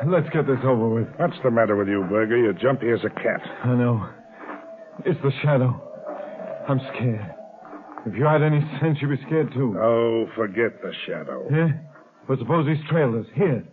Let's 0.06 0.28
get 0.30 0.46
this 0.46 0.58
over 0.64 0.88
with. 0.88 1.08
What's 1.16 1.36
the 1.42 1.50
matter 1.50 1.74
with 1.76 1.88
you, 1.88 2.04
Berger? 2.08 2.36
You're 2.36 2.52
jumpy 2.52 2.90
as 2.90 3.00
a 3.04 3.10
cat. 3.10 3.40
I 3.64 3.74
know. 3.74 4.08
It's 5.04 5.20
the 5.22 5.32
shadow. 5.42 5.82
I'm 6.68 6.80
scared. 6.94 7.34
If 8.06 8.14
you 8.14 8.24
had 8.24 8.42
any 8.42 8.60
sense, 8.80 8.98
you'd 9.00 9.10
be 9.10 9.24
scared 9.26 9.52
too. 9.52 9.76
Oh, 9.78 10.26
forget 10.36 10.80
the 10.82 10.92
shadow. 11.06 11.48
Yeah? 11.50 11.68
But 12.28 12.38
suppose 12.38 12.68
he's 12.68 12.84
trailed 12.88 13.16
us. 13.16 13.26
Here. 13.34 13.64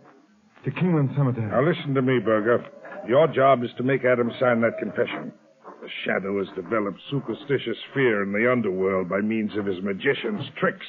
To 0.64 0.70
Kingland 0.72 1.14
Cemetery. 1.16 1.46
Now 1.50 1.62
listen 1.62 1.94
to 1.94 2.02
me, 2.02 2.18
Berger. 2.18 2.64
Your 3.06 3.28
job 3.28 3.62
is 3.62 3.70
to 3.76 3.84
make 3.84 4.04
Adam 4.04 4.32
sign 4.40 4.60
that 4.62 4.78
confession. 4.78 5.32
The 5.80 5.88
shadow 6.04 6.38
has 6.38 6.48
developed 6.56 6.98
superstitious 7.08 7.76
fear 7.94 8.24
in 8.24 8.32
the 8.32 8.50
underworld 8.50 9.08
by 9.08 9.20
means 9.20 9.52
of 9.56 9.66
his 9.66 9.80
magician's 9.82 10.42
tricks. 10.58 10.86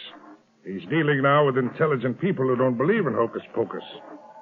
He's 0.66 0.88
dealing 0.90 1.22
now 1.22 1.46
with 1.46 1.58
intelligent 1.58 2.20
people 2.20 2.48
who 2.48 2.56
don't 2.56 2.78
believe 2.78 3.06
in 3.06 3.14
hocus 3.14 3.44
pocus. 3.54 3.84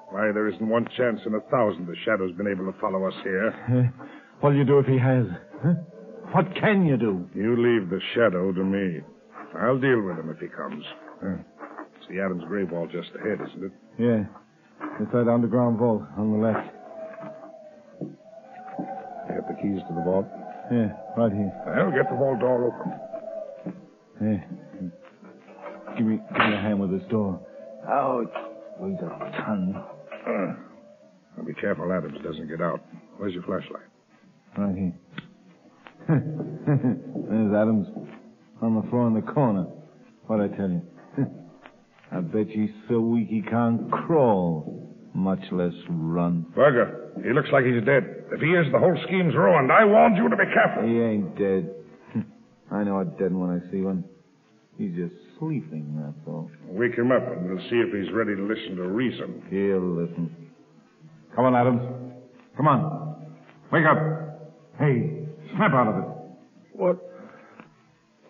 Why, 0.10 0.32
there 0.34 0.48
isn't 0.48 0.68
one 0.68 0.88
chance 0.98 1.20
in 1.26 1.34
a 1.36 1.42
thousand 1.52 1.88
the 1.88 1.96
shadow's 2.06 2.36
been 2.36 2.48
able 2.48 2.72
to 2.72 2.80
follow 2.80 3.06
us 3.06 3.14
here. 3.24 3.50
Uh, 3.50 4.06
what'll 4.40 4.58
you 4.58 4.64
do 4.66 4.80
if 4.80 4.86
he 4.86 4.98
has? 4.98 5.26
Huh? 5.64 5.74
What 6.32 6.46
can 6.56 6.86
you 6.86 6.98
do? 6.98 7.28
You 7.34 7.56
leave 7.56 7.90
the 7.90 8.00
shadow 8.14 8.52
to 8.52 8.64
me. 8.64 9.02
I'll 9.60 9.80
deal 9.80 10.02
with 10.02 10.18
him 10.18 10.30
if 10.30 10.40
he 10.40 10.48
comes. 10.48 10.84
Uh, 11.24 11.38
it's 11.98 12.08
the 12.10 12.20
Adams 12.20 12.44
grave 12.48 12.72
wall 12.72 12.88
just 12.88 13.10
ahead, 13.16 13.40
isn't 13.48 13.64
it? 13.66 13.72
Yeah. 13.98 14.24
It's 15.00 15.12
that 15.14 15.28
underground 15.30 15.80
vault 15.80 16.04
on 16.18 16.32
the 16.32 16.38
left. 16.48 16.70
You 18.02 19.36
have 19.36 19.48
the 19.48 19.56
keys 19.62 19.80
to 19.88 19.94
the 19.96 20.04
vault? 20.04 20.28
Yeah, 20.72 20.92
right 21.18 21.32
here. 21.32 21.52
Well, 21.68 21.92
get 21.92 22.10
the 22.10 22.18
vault 22.18 22.40
door 22.40 22.68
open. 22.74 23.74
Yeah. 24.22 24.38
Give 25.98 26.06
me, 26.06 26.18
give 26.18 26.48
me 26.48 26.54
a 26.54 26.62
hand 26.62 26.80
with 26.80 26.92
this 26.92 27.08
door. 27.10 27.40
Ouch. 27.88 28.28
Weighs 28.79 28.98
a 29.01 29.32
ton. 29.41 29.84
Uh, 30.27 31.44
be 31.44 31.53
careful 31.53 31.91
Adams 31.91 32.17
doesn't 32.24 32.48
get 32.48 32.62
out. 32.62 32.82
Where's 33.17 33.34
your 33.34 33.44
flashlight? 33.44 33.84
Right 34.58 34.75
here. 34.75 34.94
There's 36.08 37.53
Adams 37.53 37.88
on 38.62 38.75
the 38.75 38.89
floor 38.89 39.08
in 39.08 39.13
the 39.13 39.22
corner. 39.22 39.65
What'd 40.27 40.51
I 40.53 40.58
tell 40.58 40.70
you? 40.70 40.82
I 42.12 42.20
bet 42.22 42.48
he's 42.48 42.70
so 42.89 43.00
weak 43.00 43.27
he 43.27 43.41
can't 43.41 43.91
crawl, 43.91 44.94
much 45.13 45.39
less 45.51 45.74
run. 45.89 46.46
Berger, 46.55 47.12
he 47.24 47.34
looks 47.34 47.50
like 47.51 47.65
he's 47.65 47.84
dead. 47.86 48.24
If 48.32 48.41
he 48.41 48.48
is, 48.48 48.72
the 48.72 48.79
whole 48.79 48.98
scheme's 49.05 49.36
ruined. 49.36 49.72
I 49.72 49.86
warned 49.86 50.17
you 50.17 50.29
to 50.29 50.36
be 50.36 50.44
careful. 50.53 50.84
He 50.88 51.00
ain't 51.00 51.38
dead. 51.38 51.74
I 52.72 52.84
know 52.84 53.00
a 53.00 53.05
dead 53.05 53.34
one 53.34 53.50
when 53.50 53.62
I 53.62 53.72
see 53.72 53.82
one. 53.82 54.03
He's 54.77 54.96
just 54.96 55.13
sleeping, 55.39 55.96
that's 55.98 56.27
all. 56.27 56.50
Wake 56.67 56.96
him 56.96 57.12
up, 57.12 57.24
and 57.32 57.50
we'll 57.50 57.70
see 57.70 57.77
if 57.77 57.94
he's 57.94 58.13
ready 58.13 58.36
to 58.36 58.41
listen 58.41 58.75
to 58.75 58.88
reason. 58.88 59.44
He'll 59.50 59.79
listen. 59.79 60.36
Come 61.36 61.46
on, 61.46 61.55
Adams. 61.55 61.82
Come 62.58 62.67
on. 62.67 63.15
Wake 63.72 63.86
up. 63.86 63.98
Hey, 64.77 65.25
Snap 65.55 65.72
out 65.74 65.88
of 65.88 65.96
it. 65.98 66.10
What? 66.74 66.98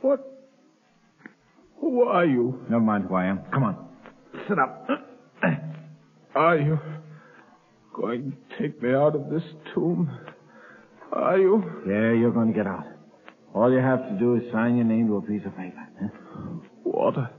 What? 0.01 0.47
Who 1.79 2.03
are 2.03 2.25
you? 2.25 2.59
Never 2.69 2.83
mind 2.83 3.05
who 3.05 3.15
I 3.15 3.25
am. 3.25 3.39
Come 3.51 3.63
on. 3.63 3.87
Sit 4.47 4.59
up. 4.59 4.87
Are 6.35 6.57
you 6.57 6.77
going 7.93 8.31
to 8.31 8.61
take 8.61 8.81
me 8.83 8.93
out 8.93 9.15
of 9.15 9.29
this 9.31 9.43
tomb? 9.73 10.09
Are 11.11 11.39
you? 11.39 11.63
Yeah, 11.87 12.11
you're 12.11 12.31
going 12.31 12.49
to 12.49 12.53
get 12.53 12.67
out. 12.67 12.85
All 13.55 13.71
you 13.71 13.79
have 13.79 14.09
to 14.09 14.19
do 14.19 14.35
is 14.35 14.43
sign 14.51 14.75
your 14.75 14.85
name 14.85 15.07
to 15.07 15.15
a 15.15 15.21
piece 15.21 15.45
of 15.45 15.55
paper. 15.55 15.87
Huh? 16.01 16.09
Water. 16.83 17.29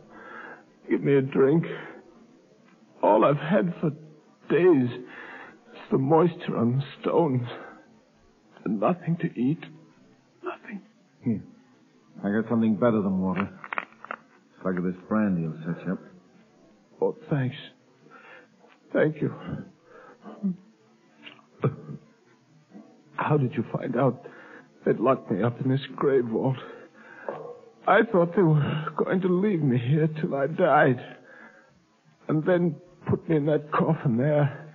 Give 0.88 1.02
me 1.02 1.14
a 1.14 1.20
drink. 1.20 1.66
All 3.02 3.22
I've 3.22 3.36
had 3.36 3.74
for 3.80 3.90
days 4.48 4.90
is 4.90 5.80
the 5.90 5.98
moisture 5.98 6.56
on 6.56 6.78
the 6.78 6.84
stones. 7.02 7.46
And 8.64 8.80
nothing 8.80 9.18
to 9.20 9.26
eat. 9.38 9.60
Nothing. 10.42 10.80
Here. 11.22 11.42
I 12.24 12.30
got 12.40 12.48
something 12.48 12.76
better 12.76 13.02
than 13.02 13.20
water. 13.20 13.50
Slug 14.62 14.78
of 14.78 14.84
this 14.84 14.94
brandy 15.10 15.46
will 15.46 15.58
set 15.66 15.86
you 15.86 15.92
up. 15.92 16.00
Oh, 17.02 17.16
thanks. 17.28 17.56
Thank 18.90 19.20
you. 19.20 19.34
How 23.16 23.36
did 23.36 23.52
you 23.54 23.64
find 23.70 23.96
out 23.96 24.26
they'd 24.86 24.98
locked 24.98 25.30
me 25.30 25.42
up 25.42 25.60
in 25.60 25.70
this 25.70 25.80
grave 25.96 26.24
vault? 26.24 26.56
I 27.86 28.00
thought 28.10 28.34
they 28.34 28.42
were 28.42 28.86
going 28.96 29.20
to 29.20 29.28
leave 29.28 29.62
me 29.62 29.78
here 29.78 30.08
till 30.20 30.34
I 30.34 30.46
died. 30.46 30.98
And 32.28 32.44
then 32.44 32.76
put 33.08 33.28
me 33.28 33.36
in 33.36 33.46
that 33.46 33.70
coffin 33.72 34.16
there 34.16 34.74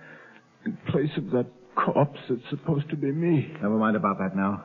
in 0.64 0.78
place 0.90 1.10
of 1.16 1.30
that 1.32 1.46
corpse 1.74 2.18
that's 2.28 2.40
supposed 2.50 2.88
to 2.90 2.96
be 2.96 3.10
me. 3.10 3.48
Never 3.60 3.76
mind 3.76 3.96
about 3.96 4.18
that 4.18 4.36
now. 4.36 4.64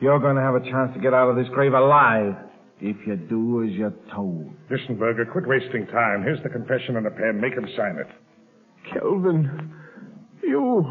You're 0.00 0.18
going 0.18 0.36
to 0.36 0.42
have 0.42 0.54
a 0.54 0.60
chance 0.60 0.92
to 0.94 1.00
get 1.00 1.14
out 1.14 1.28
of 1.28 1.36
this 1.36 1.48
grave 1.52 1.72
alive 1.72 2.34
if 2.80 2.96
you 3.06 3.16
do 3.16 3.64
as 3.64 3.70
you're 3.72 3.94
told. 4.14 4.50
Listen, 4.70 4.96
Berger, 4.96 5.26
quit 5.26 5.46
wasting 5.46 5.86
time. 5.86 6.22
Here's 6.22 6.42
the 6.42 6.48
confession 6.48 6.96
and 6.96 7.06
a 7.06 7.10
pen. 7.10 7.40
Make 7.40 7.52
him 7.52 7.66
sign 7.76 7.96
it. 7.98 8.06
Kelvin, 8.92 9.72
you. 10.42 10.84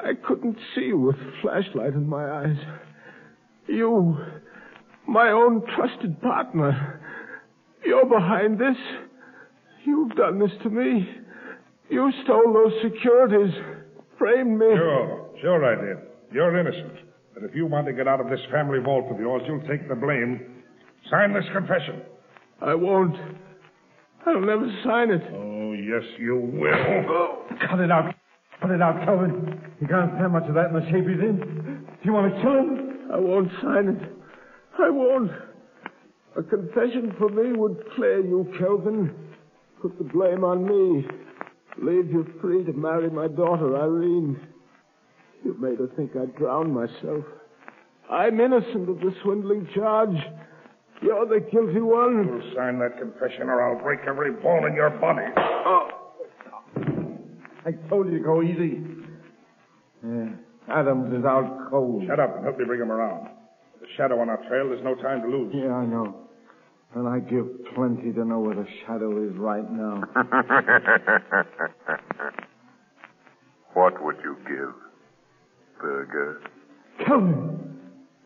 I 0.00 0.12
couldn't 0.26 0.56
see 0.74 0.82
you 0.82 0.98
with 0.98 1.16
a 1.16 1.32
flashlight 1.42 1.94
in 1.94 2.08
my 2.08 2.30
eyes. 2.30 2.56
You, 3.66 4.16
my 5.06 5.30
own 5.30 5.62
trusted 5.76 6.20
partner. 6.22 7.00
You're 7.84 8.06
behind 8.06 8.58
this. 8.58 8.76
You've 9.84 10.14
done 10.16 10.38
this 10.38 10.50
to 10.62 10.70
me. 10.70 11.08
You 11.90 12.12
stole 12.24 12.52
those 12.52 12.72
securities, 12.82 13.54
framed 14.18 14.58
me. 14.58 14.66
Sure, 14.76 15.30
sure 15.40 15.64
I 15.64 15.74
did. 15.74 16.04
You're 16.32 16.58
innocent. 16.58 16.98
But 17.34 17.44
if 17.44 17.54
you 17.54 17.66
want 17.66 17.86
to 17.86 17.92
get 17.92 18.06
out 18.06 18.20
of 18.20 18.28
this 18.28 18.40
family 18.50 18.78
vault 18.80 19.06
of 19.10 19.18
yours, 19.18 19.42
you'll 19.46 19.66
take 19.66 19.88
the 19.88 19.94
blame. 19.94 20.62
Sign 21.10 21.32
this 21.32 21.44
confession. 21.52 22.02
I 22.60 22.74
won't. 22.74 23.16
I'll 24.26 24.40
never 24.40 24.68
sign 24.84 25.10
it. 25.10 25.22
Oh, 25.32 25.72
yes, 25.72 26.02
you 26.18 26.36
will. 26.36 27.04
Oh. 27.08 27.46
Cut 27.70 27.80
it 27.80 27.90
out. 27.90 28.14
Cut 28.60 28.70
it 28.70 28.82
out, 28.82 29.04
Kelvin. 29.04 29.60
He 29.80 29.86
can't 29.86 30.12
stand 30.16 30.32
much 30.32 30.48
of 30.48 30.54
that 30.54 30.66
in 30.66 30.74
the 30.74 30.84
shape 30.90 31.06
he's 31.06 31.20
in. 31.20 31.38
Do 31.86 32.04
you 32.04 32.12
want 32.12 32.34
to 32.34 32.42
kill 32.42 32.58
him? 32.58 33.10
I 33.12 33.18
won't 33.18 33.50
sign 33.62 33.88
it. 33.88 34.12
I 34.78 34.90
won't. 34.90 35.30
A 36.36 36.42
confession 36.42 37.14
for 37.18 37.28
me 37.28 37.52
would 37.52 37.82
clear 37.94 38.20
you, 38.20 38.52
Kelvin. 38.58 39.14
Put 39.80 39.96
the 39.98 40.04
blame 40.04 40.44
on 40.44 40.66
me. 40.66 41.06
Leave 41.80 42.10
you 42.10 42.26
free 42.40 42.64
to 42.64 42.72
marry 42.72 43.08
my 43.10 43.28
daughter, 43.28 43.76
Irene. 43.80 44.38
You 45.44 45.56
made 45.60 45.78
her 45.78 45.88
think 45.96 46.12
I 46.16 46.26
drowned 46.38 46.74
myself. 46.74 47.24
I'm 48.10 48.40
innocent 48.40 48.88
of 48.88 48.98
the 48.98 49.14
swindling 49.22 49.68
charge. 49.74 50.16
You're 51.00 51.26
the 51.26 51.40
guilty 51.52 51.80
one. 51.80 52.26
You'll 52.26 52.54
sign 52.56 52.78
that 52.80 52.98
confession 52.98 53.48
or 53.48 53.62
I'll 53.62 53.80
break 53.82 54.00
every 54.08 54.32
bone 54.32 54.66
in 54.66 54.74
your 54.74 54.90
body. 54.90 55.26
Oh. 55.36 55.87
I 57.68 57.72
told 57.90 58.06
you 58.10 58.16
to 58.16 58.24
go 58.24 58.42
easy. 58.42 58.80
Yeah. 60.02 60.30
Adams 60.72 61.12
is 61.12 61.24
out 61.26 61.68
cold. 61.70 62.02
Shut 62.06 62.18
up 62.18 62.36
and 62.36 62.44
help 62.44 62.58
me 62.58 62.64
bring 62.64 62.80
him 62.80 62.90
around. 62.90 63.28
The 63.82 63.86
shadow 63.94 64.20
on 64.20 64.30
our 64.30 64.38
trail, 64.48 64.70
there's 64.70 64.82
no 64.82 64.94
time 64.94 65.20
to 65.20 65.28
lose. 65.28 65.52
Yeah, 65.54 65.74
I 65.74 65.84
know. 65.84 66.16
And 66.94 67.06
I 67.06 67.18
give 67.18 67.44
plenty 67.74 68.10
to 68.14 68.24
know 68.24 68.40
where 68.40 68.54
the 68.54 68.66
shadow 68.86 69.22
is 69.22 69.36
right 69.36 69.70
now. 69.70 70.02
what 73.74 74.02
would 74.02 74.16
you 74.24 74.38
give, 74.46 74.72
Berger? 75.78 76.40
Tell 77.06 77.20
me. 77.20 77.34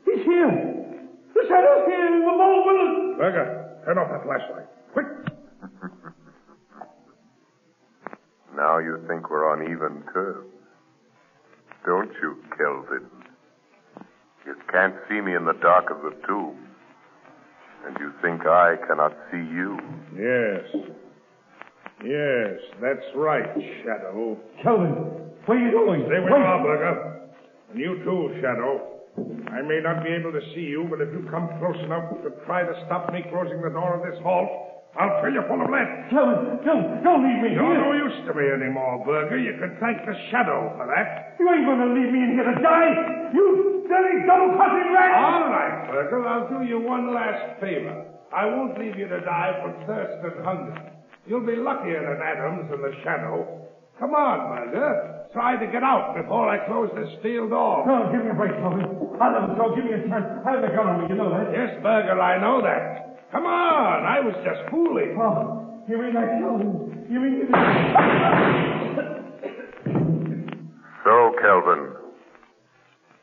He's 0.04 0.24
here! 0.24 1.08
The 1.34 1.42
shadow's 1.48 1.86
here 1.86 2.06
in 2.06 2.20
the 2.20 2.26
mall 2.26 2.64
with 2.64 2.76
us! 2.76 3.18
Berger, 3.18 3.80
turn 3.86 3.98
off 3.98 4.08
that 4.08 4.22
flashlight. 4.22 4.68
Quick! 4.92 5.06
now 8.56 8.71
you 8.82 9.04
think 9.08 9.30
we're 9.30 9.50
on 9.50 9.62
even 9.62 10.02
terms. 10.12 10.50
Don't 11.86 12.12
you, 12.22 12.36
Kelvin? 12.56 13.06
You 14.46 14.54
can't 14.70 14.94
see 15.08 15.20
me 15.20 15.34
in 15.34 15.44
the 15.44 15.54
dark 15.60 15.90
of 15.90 16.02
the 16.02 16.14
tomb. 16.26 16.56
And 17.86 17.96
you 17.98 18.12
think 18.22 18.46
I 18.46 18.76
cannot 18.86 19.12
see 19.30 19.38
you? 19.38 19.78
Yes. 20.14 20.62
Yes, 22.04 22.58
that's 22.80 23.06
right, 23.14 23.46
Shadow. 23.84 24.38
Kelvin, 24.62 24.94
where 25.46 25.58
are 25.58 25.66
you 25.66 25.70
going? 25.70 26.02
Stay 26.06 26.18
where 26.18 26.38
you 26.38 26.44
are, 26.44 26.62
Berger. 26.62 27.28
And 27.70 27.78
you 27.78 28.02
too, 28.04 28.38
Shadow. 28.40 28.88
I 29.52 29.60
may 29.62 29.80
not 29.82 30.02
be 30.02 30.10
able 30.10 30.32
to 30.32 30.40
see 30.54 30.62
you, 30.62 30.86
but 30.88 31.00
if 31.00 31.12
you 31.12 31.28
come 31.30 31.48
close 31.58 31.76
enough 31.84 32.10
to 32.22 32.30
try 32.46 32.62
to 32.62 32.72
stop 32.86 33.12
me 33.12 33.22
closing 33.30 33.60
the 33.60 33.70
door 33.70 34.00
of 34.00 34.10
this 34.10 34.20
vault, 34.22 34.71
I'll 34.92 35.24
fill 35.24 35.32
you 35.32 35.40
full 35.48 35.56
of 35.56 35.72
lead. 35.72 35.88
Kelvin, 36.12 36.60
Kelvin, 36.60 37.00
don't 37.00 37.24
leave 37.24 37.40
me 37.40 37.56
here. 37.56 37.64
You're 37.64 37.80
no 37.80 37.96
use 37.96 38.18
to 38.28 38.32
me 38.36 38.44
anymore, 38.44 39.00
Berger. 39.08 39.40
You 39.40 39.56
can 39.56 39.72
thank 39.80 40.04
the 40.04 40.12
Shadow 40.28 40.68
for 40.76 40.84
that. 40.84 41.32
You 41.40 41.48
ain't 41.48 41.64
going 41.64 41.80
to 41.80 41.90
leave 41.96 42.12
me 42.12 42.20
in 42.20 42.36
here 42.36 42.44
to 42.44 42.56
die. 42.60 43.32
You 43.32 43.88
dirty 43.88 44.28
double-crossing 44.28 44.92
rat. 44.92 45.16
All 45.16 45.48
right, 45.48 45.88
Berger. 45.88 46.28
I'll 46.28 46.44
do 46.44 46.68
you 46.68 46.76
one 46.78 47.08
last 47.14 47.56
favor. 47.60 48.04
I 48.36 48.44
won't 48.44 48.76
leave 48.76 48.96
you 49.00 49.08
to 49.08 49.20
die 49.24 49.56
from 49.64 49.80
thirst 49.88 50.20
and 50.28 50.44
hunger. 50.44 50.76
You'll 51.24 51.46
be 51.46 51.56
luckier 51.56 52.04
than 52.04 52.20
Adams 52.20 52.68
and 52.68 52.84
the 52.84 52.92
Shadow. 53.00 53.64
Come 53.98 54.12
on, 54.12 54.52
Berger. 54.52 55.24
Try 55.32 55.56
to 55.56 55.72
get 55.72 55.82
out 55.82 56.12
before 56.20 56.52
I 56.52 56.68
close 56.68 56.92
this 56.92 57.08
steel 57.20 57.48
door. 57.48 57.88
No, 57.88 58.12
give 58.12 58.24
me 58.24 58.30
a 58.32 58.34
break, 58.36 58.52
Kelvin. 58.60 58.84
I'll 59.16 59.32
never 59.32 59.56
go. 59.56 59.72
Give 59.72 59.88
me 59.88 59.96
a 59.96 60.04
chance. 60.04 60.44
I 60.44 60.52
have 60.52 60.60
the 60.60 60.68
gun 60.68 60.84
on 60.84 61.00
me, 61.00 61.08
you 61.08 61.16
know 61.16 61.32
that. 61.32 61.48
Yes, 61.48 61.80
Berger, 61.80 62.20
I 62.20 62.36
know 62.36 62.60
that. 62.60 63.11
Come 63.32 63.46
on. 63.46 64.04
I 64.04 64.20
was 64.20 64.34
just 64.44 64.60
fooling. 64.70 65.16
Oh, 65.18 65.82
you 65.88 65.96
mean 65.98 66.14
that, 66.14 66.38
Kelvin? 66.38 67.06
You 67.10 67.18
mean... 67.18 67.48
So, 71.04 71.34
Kelvin, 71.42 71.96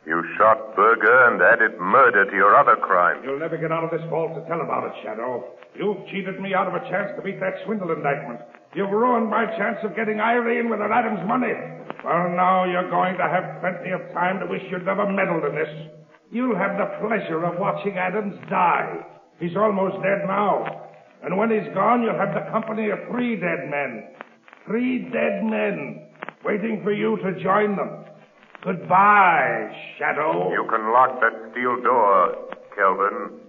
you 0.06 0.24
shot 0.38 0.76
Berger 0.76 1.32
and 1.32 1.42
added 1.42 1.80
murder 1.80 2.26
to 2.26 2.36
your 2.36 2.58
other 2.58 2.76
crimes. 2.76 3.22
You'll 3.24 3.40
never 3.40 3.56
get 3.56 3.72
out 3.72 3.86
of 3.86 3.92
this 3.92 4.02
vault 4.10 4.36
to 4.36 4.42
tell 4.50 4.60
about 4.60 4.84
it, 4.88 4.94
Shadow. 5.04 5.56
You've 5.78 6.06
cheated 6.12 6.42
me 6.42 6.54
out 6.54 6.68
of 6.68 6.74
a 6.74 6.84
chance 6.90 7.14
to 7.16 7.22
beat 7.22 7.40
that 7.40 7.54
swindle 7.66 7.92
indictment. 7.94 8.42
You've 8.76 8.90
ruined 8.90 9.30
my 9.30 9.46
chance 9.58 9.78
of 9.84 9.96
getting 9.96 10.20
Irene 10.20 10.70
with 10.70 10.80
her 10.80 10.92
Adams 10.92 11.26
money. 11.26 11.54
Well, 12.04 12.30
now 12.36 12.66
you're 12.66 12.90
going 12.90 13.16
to 13.18 13.24
have 13.24 13.62
plenty 13.62 13.92
of 13.92 14.02
time 14.14 14.40
to 14.42 14.48
wish 14.48 14.62
you'd 14.70 14.86
never 14.86 15.06
meddled 15.08 15.46
in 15.46 15.56
this. 15.56 15.70
You'll 16.32 16.58
have 16.58 16.78
the 16.78 16.90
pleasure 17.00 17.46
of 17.46 17.60
watching 17.60 17.98
Adams 17.98 18.36
die. 18.50 19.06
He's 19.40 19.56
almost 19.56 19.96
dead 20.04 20.28
now. 20.28 20.88
And 21.24 21.38
when 21.38 21.50
he's 21.52 21.74
gone, 21.74 22.04
you'll 22.04 22.18
have 22.18 22.34
the 22.34 22.50
company 22.52 22.90
of 22.90 23.00
three 23.10 23.36
dead 23.36 23.70
men. 23.70 24.10
Three 24.66 25.10
dead 25.12 25.44
men 25.44 26.08
waiting 26.44 26.82
for 26.84 26.92
you 26.92 27.18
to 27.18 27.44
join 27.44 27.76
them. 27.76 28.06
Goodbye, 28.64 29.72
Shadow. 29.98 30.52
You 30.52 30.68
can 30.70 30.92
lock 30.92 31.20
that 31.22 31.52
steel 31.52 31.82
door, 31.82 32.36
Kelvin, 32.76 33.40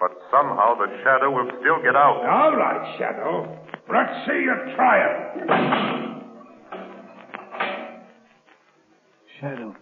but 0.00 0.10
somehow 0.30 0.74
the 0.74 0.86
shadow 1.04 1.30
will 1.30 1.50
still 1.60 1.80
get 1.82 1.94
out. 1.94 2.24
All 2.26 2.56
right, 2.56 2.98
Shadow. 2.98 3.58
Let's 3.92 4.26
see 4.26 4.42
you 4.42 4.54
try 4.74 4.98
it. 5.04 5.44
Shadow. 9.40 9.76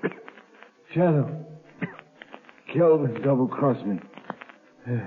Shadow. 0.94 1.49
Kelvin 2.72 3.20
double-crossed 3.22 3.84
me. 3.84 3.98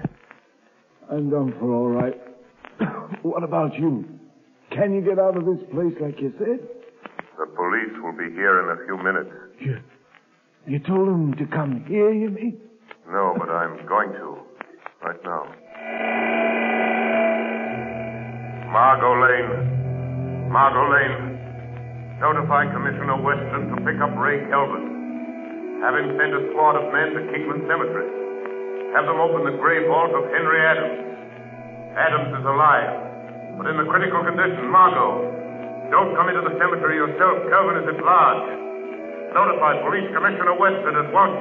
I'm 1.11 1.29
done 1.29 1.53
for 1.59 1.73
all 1.73 1.89
right. 1.89 2.19
what 3.23 3.43
about 3.43 3.73
you? 3.75 4.05
Can 4.71 4.93
you 4.93 5.01
get 5.01 5.19
out 5.19 5.37
of 5.37 5.45
this 5.45 5.63
place 5.71 5.93
like 6.01 6.19
you 6.19 6.33
said? 6.37 6.67
The 7.37 7.45
police 7.45 7.93
will 8.03 8.13
be 8.13 8.33
here 8.33 8.61
in 8.63 8.77
a 8.77 8.85
few 8.85 8.97
minutes. 8.97 9.29
You, 9.59 9.79
you 10.67 10.79
told 10.79 11.07
them 11.07 11.33
to 11.35 11.45
come 11.45 11.85
here, 11.87 12.11
you 12.11 12.29
mean? 12.29 12.59
No, 13.07 13.35
but 13.37 13.49
I'm 13.49 13.85
going 13.87 14.11
to. 14.11 14.37
Right 15.03 15.19
now. 15.23 15.43
Margot 18.71 19.21
Lane. 19.21 20.49
Margot 20.49 20.87
Lane. 20.91 22.19
Notify 22.19 22.71
Commissioner 22.71 23.21
Weston 23.21 23.69
to 23.69 23.75
pick 23.83 24.01
up 24.01 24.17
Ray 24.17 24.39
Kelvin. 24.49 24.92
Have 25.83 25.99
him 25.99 26.15
send 26.15 26.31
a 26.31 26.41
squad 26.55 26.79
of 26.79 26.87
men 26.95 27.11
to 27.11 27.21
Kingman 27.27 27.67
Cemetery. 27.67 28.07
Have 28.95 29.03
them 29.03 29.19
open 29.19 29.43
the 29.43 29.59
grave 29.59 29.83
vault 29.91 30.15
of 30.15 30.23
Henry 30.31 30.63
Adams. 30.63 30.95
Adams 31.99 32.31
is 32.39 32.45
alive, 32.47 33.59
but 33.59 33.67
in 33.67 33.75
a 33.75 33.85
critical 33.91 34.23
condition. 34.23 34.71
Margot, 34.71 35.27
don't 35.91 36.15
come 36.15 36.29
into 36.31 36.41
the 36.41 36.55
cemetery 36.55 36.95
yourself. 36.95 37.35
Kelvin 37.51 37.83
is 37.83 37.87
at 37.91 37.99
large. 37.99 38.47
Notify 39.35 39.81
Police 39.83 40.07
Commissioner 40.15 40.55
Weston 40.55 40.95
at 41.03 41.09
once. 41.11 41.37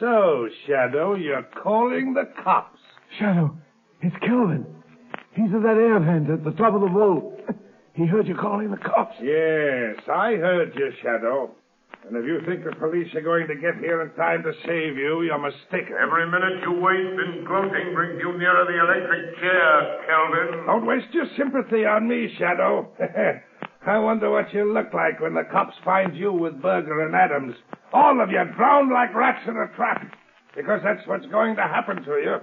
So, 0.00 0.48
Shadow, 0.66 1.14
you're 1.14 1.46
calling 1.62 2.14
the 2.14 2.30
cops. 2.42 2.78
Shadow, 3.18 3.56
it's 4.02 4.16
Kelvin. 4.20 4.66
He's 5.34 5.50
in 5.50 5.62
that 5.62 5.76
air 5.76 5.98
vent 6.00 6.30
at 6.30 6.44
the 6.44 6.52
top 6.52 6.74
of 6.74 6.80
the 6.80 6.88
vault. 6.88 7.40
He 7.94 8.06
heard 8.06 8.26
you 8.26 8.34
calling 8.34 8.72
the 8.72 8.76
cops. 8.76 9.14
Yes, 9.22 10.02
I 10.12 10.34
heard 10.34 10.74
you, 10.74 10.90
Shadow. 11.00 11.52
And 12.06 12.16
if 12.20 12.24
you 12.28 12.40
think 12.44 12.64
the 12.64 12.76
police 12.76 13.08
are 13.14 13.24
going 13.24 13.48
to 13.48 13.54
get 13.54 13.80
here 13.80 14.02
in 14.02 14.12
time 14.12 14.42
to 14.44 14.52
save 14.66 14.96
you, 14.96 15.22
you're 15.22 15.40
mistaken. 15.40 15.96
Every 15.96 16.28
minute 16.28 16.60
you 16.60 16.76
wait 16.76 17.00
in 17.00 17.44
gloating 17.48 17.94
brings 17.94 18.20
you 18.20 18.36
nearer 18.36 18.64
the 18.68 18.76
electric 18.76 19.40
chair, 19.40 20.04
Kelvin. 20.04 20.66
Don't 20.66 20.86
waste 20.86 21.08
your 21.14 21.24
sympathy 21.38 21.86
on 21.86 22.06
me, 22.06 22.28
Shadow. 22.38 22.92
I 23.86 23.98
wonder 23.98 24.30
what 24.30 24.52
you'll 24.52 24.72
look 24.72 24.92
like 24.92 25.20
when 25.20 25.34
the 25.34 25.44
cops 25.50 25.74
find 25.84 26.16
you 26.16 26.32
with 26.32 26.60
Berger 26.60 27.06
and 27.06 27.14
Adams. 27.14 27.54
All 27.92 28.20
of 28.20 28.30
you 28.30 28.42
drowned 28.56 28.92
like 28.92 29.14
rats 29.14 29.44
in 29.48 29.56
a 29.56 29.74
trap. 29.76 30.04
Because 30.54 30.80
that's 30.84 31.06
what's 31.08 31.26
going 31.26 31.56
to 31.56 31.62
happen 31.62 31.96
to 32.04 32.10
you. 32.20 32.36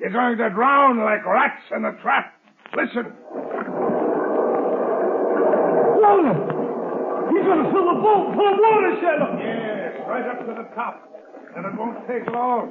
You're 0.00 0.10
going 0.10 0.38
to 0.38 0.50
drown 0.50 0.98
like 0.98 1.26
rats 1.26 1.62
in 1.76 1.84
a 1.84 1.92
trap. 2.02 2.34
Listen. 2.76 3.12
Water! 5.98 6.34
He's 7.28 7.44
going 7.44 7.62
to 7.62 7.70
fill 7.70 7.87
the 7.98 8.02
vault 8.06 8.34
full 8.34 8.46
of 8.46 8.58
water, 8.62 8.94
Shadow! 9.02 9.34
Yes, 9.42 10.06
right 10.06 10.26
up 10.30 10.38
to 10.46 10.54
the 10.54 10.68
top. 10.74 11.02
And 11.56 11.66
it 11.66 11.74
won't 11.74 12.06
take 12.06 12.30
long. 12.30 12.70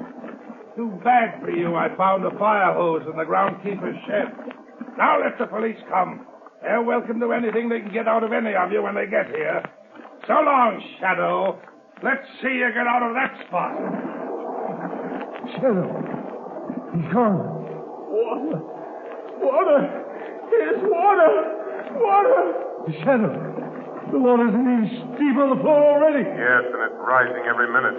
Too 0.76 1.00
bad 1.04 1.42
for 1.42 1.52
you 1.52 1.76
I 1.76 1.90
found 1.98 2.24
a 2.24 2.32
fire 2.38 2.74
hose 2.74 3.04
in 3.10 3.18
the 3.18 3.24
groundkeeper's 3.24 3.98
shed. 4.08 4.32
Now 4.98 5.20
let 5.20 5.38
the 5.38 5.48
police 5.48 5.78
come. 5.90 6.26
They're 6.62 6.82
welcome 6.82 7.20
to 7.20 7.34
anything 7.34 7.68
they 7.68 7.82
can 7.82 7.92
get 7.92 8.08
out 8.08 8.24
of 8.24 8.32
any 8.32 8.56
of 8.56 8.72
you 8.72 8.82
when 8.82 8.96
they 8.96 9.06
get 9.08 9.28
here. 9.28 9.64
So 10.28 10.34
long, 10.34 10.82
Shadow. 11.00 11.60
Let's 12.04 12.24
see 12.42 12.62
you 12.62 12.70
get 12.72 12.88
out 12.88 13.04
of 13.04 13.14
that 13.16 13.34
spot. 13.48 13.74
Shadow, 15.58 15.92
he's 16.94 17.12
gone. 17.12 17.58
Water! 18.08 18.62
Water! 19.42 19.82
Here's 20.50 20.82
water! 20.84 21.58
Water! 22.00 22.68
Shadow, 23.04 23.47
the 24.12 24.20
water's 24.20 24.54
inch 24.56 24.92
deep 25.20 25.36
on 25.38 25.56
the 25.56 25.60
floor 25.62 25.82
already. 25.98 26.24
Yes, 26.24 26.64
and 26.72 26.82
it's 26.88 27.00
rising 27.02 27.44
every 27.48 27.68
minute. 27.72 27.98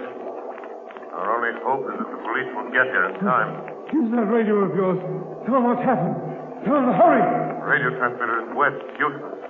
Our 1.13 1.27
only 1.35 1.53
hope 1.65 1.83
is 1.89 1.95
that 1.99 2.09
the 2.09 2.21
police 2.23 2.49
will 2.55 2.71
get 2.71 2.87
here 2.89 3.05
in 3.11 3.15
time. 3.21 3.49
Use 3.91 4.09
that 4.15 4.29
radio 4.29 4.63
of 4.63 4.71
yours. 4.75 4.99
Tell 5.45 5.59
them 5.59 5.65
what's 5.67 5.83
happened. 5.83 6.15
Tell 6.63 6.75
them 6.79 6.87
to 6.91 6.95
hurry. 6.95 7.23
Radio 7.65 7.89
transmitter 7.97 8.45
is 8.45 8.49
wet, 8.55 8.75
useless. 8.97 9.41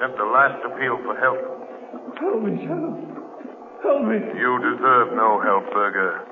Just 0.00 0.14
a 0.20 0.26
last 0.30 0.60
appeal 0.66 0.98
for 1.02 1.14
help. 1.18 1.38
Help 2.20 2.42
me, 2.42 2.60
Shadow. 2.66 2.94
Help 3.82 4.02
me. 4.06 4.16
You 4.38 4.50
deserve 4.62 5.12
no 5.16 5.40
help, 5.42 5.68
Berger. 5.72 6.26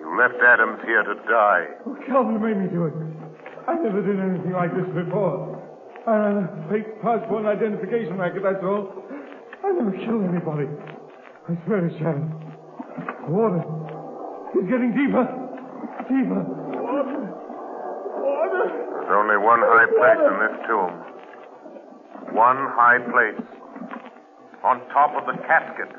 You 0.00 0.16
left 0.16 0.38
Adams 0.42 0.80
here 0.84 1.02
to 1.02 1.14
die. 1.28 1.64
Oh, 1.86 1.96
Kelvin 2.06 2.40
made 2.40 2.56
me 2.56 2.68
do 2.70 2.86
it. 2.86 2.94
I 3.66 3.74
never 3.74 4.00
did 4.00 4.18
anything 4.18 4.52
like 4.52 4.72
this 4.74 4.86
before. 4.94 5.57
I 6.08 6.16
ran 6.16 6.40
a 6.40 6.48
fake 6.72 6.88
passport 7.04 7.44
and 7.44 7.52
identification 7.52 8.16
racket, 8.16 8.40
that's 8.40 8.64
all. 8.64 8.96
I 9.60 9.76
never 9.76 9.92
killed 9.92 10.24
anybody. 10.24 10.64
I 10.64 11.52
swear 11.68 11.84
to 11.84 11.92
Shadow. 12.00 12.24
Water. 13.28 13.60
It's 14.56 14.64
getting 14.72 14.96
deeper. 14.96 15.28
Deeper. 16.08 16.48
Water. 16.80 17.20
Water. 18.24 18.64
There's 18.72 19.12
only 19.12 19.36
one 19.36 19.60
high 19.60 19.84
place 20.00 20.22
in 20.24 20.36
this 20.48 20.56
tomb. 20.64 20.96
One 22.32 22.56
high 22.72 23.04
place. 23.12 23.44
On 24.64 24.80
top 24.88 25.12
of 25.12 25.28
the 25.28 25.36
casket. 25.44 25.92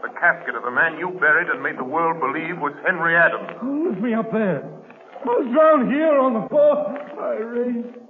The 0.00 0.08
casket 0.16 0.56
of 0.56 0.64
the 0.64 0.72
man 0.72 0.96
you 0.96 1.12
buried 1.20 1.52
and 1.52 1.62
made 1.62 1.76
the 1.76 1.84
world 1.84 2.24
believe 2.24 2.56
was 2.56 2.72
Henry 2.88 3.16
Adams. 3.16 3.52
Oh, 3.60 3.92
lift 3.92 4.00
me 4.00 4.14
up 4.14 4.32
there. 4.32 4.64
I 4.64 5.28
was 5.28 5.44
drowned 5.52 5.92
here 5.92 6.16
on 6.16 6.40
the 6.40 6.48
floor. 6.48 6.96
I 7.20 7.36
Irene. 7.36 8.09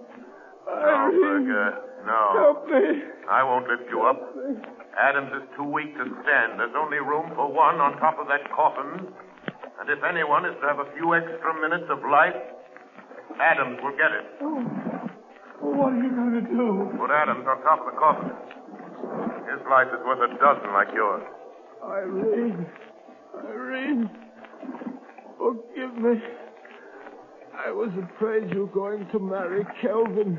Oh, 0.71 0.79
uh, 0.79 1.11
no, 1.11 1.21
Berger. 1.21 1.69
No. 2.07 2.23
Help 2.39 2.67
me. 2.71 3.03
I 3.29 3.43
won't 3.43 3.67
lift 3.69 3.91
you 3.91 4.03
up. 4.03 4.19
Adams 4.97 5.33
is 5.37 5.47
too 5.57 5.65
weak 5.65 5.95
to 5.99 6.05
stand. 6.23 6.59
There's 6.59 6.75
only 6.79 6.99
room 6.99 7.31
for 7.35 7.51
one 7.51 7.77
on 7.81 7.99
top 7.99 8.19
of 8.19 8.27
that 8.29 8.47
coffin. 8.55 9.13
And 9.81 9.89
if 9.89 9.99
anyone 10.05 10.45
is 10.45 10.55
to 10.61 10.67
have 10.67 10.79
a 10.79 10.89
few 10.97 11.15
extra 11.15 11.53
minutes 11.61 11.89
of 11.91 12.01
life, 12.11 12.37
Adams 13.41 13.79
will 13.83 13.97
get 13.97 14.13
it. 14.13 14.27
Oh. 14.43 14.61
Well, 15.63 15.75
what 15.77 15.93
are 15.93 16.03
you 16.03 16.11
going 16.11 16.35
to 16.41 16.47
do? 16.49 16.91
Put 16.99 17.11
Adams 17.11 17.45
on 17.47 17.63
top 17.63 17.81
of 17.85 17.93
the 17.93 17.99
coffin. 18.01 18.33
His 19.51 19.61
life 19.69 19.89
is 19.93 20.01
worth 20.05 20.25
a 20.25 20.33
dozen 20.41 20.73
like 20.73 20.89
yours. 20.95 21.23
Irene. 21.85 22.67
Irene. 23.45 24.11
Forgive 25.39 25.95
me. 25.97 26.21
I 27.57 27.71
was 27.71 27.91
afraid 28.15 28.53
you 28.53 28.67
were 28.67 28.75
going 28.75 29.07
to 29.13 29.19
marry 29.19 29.65
Kelvin. 29.83 30.39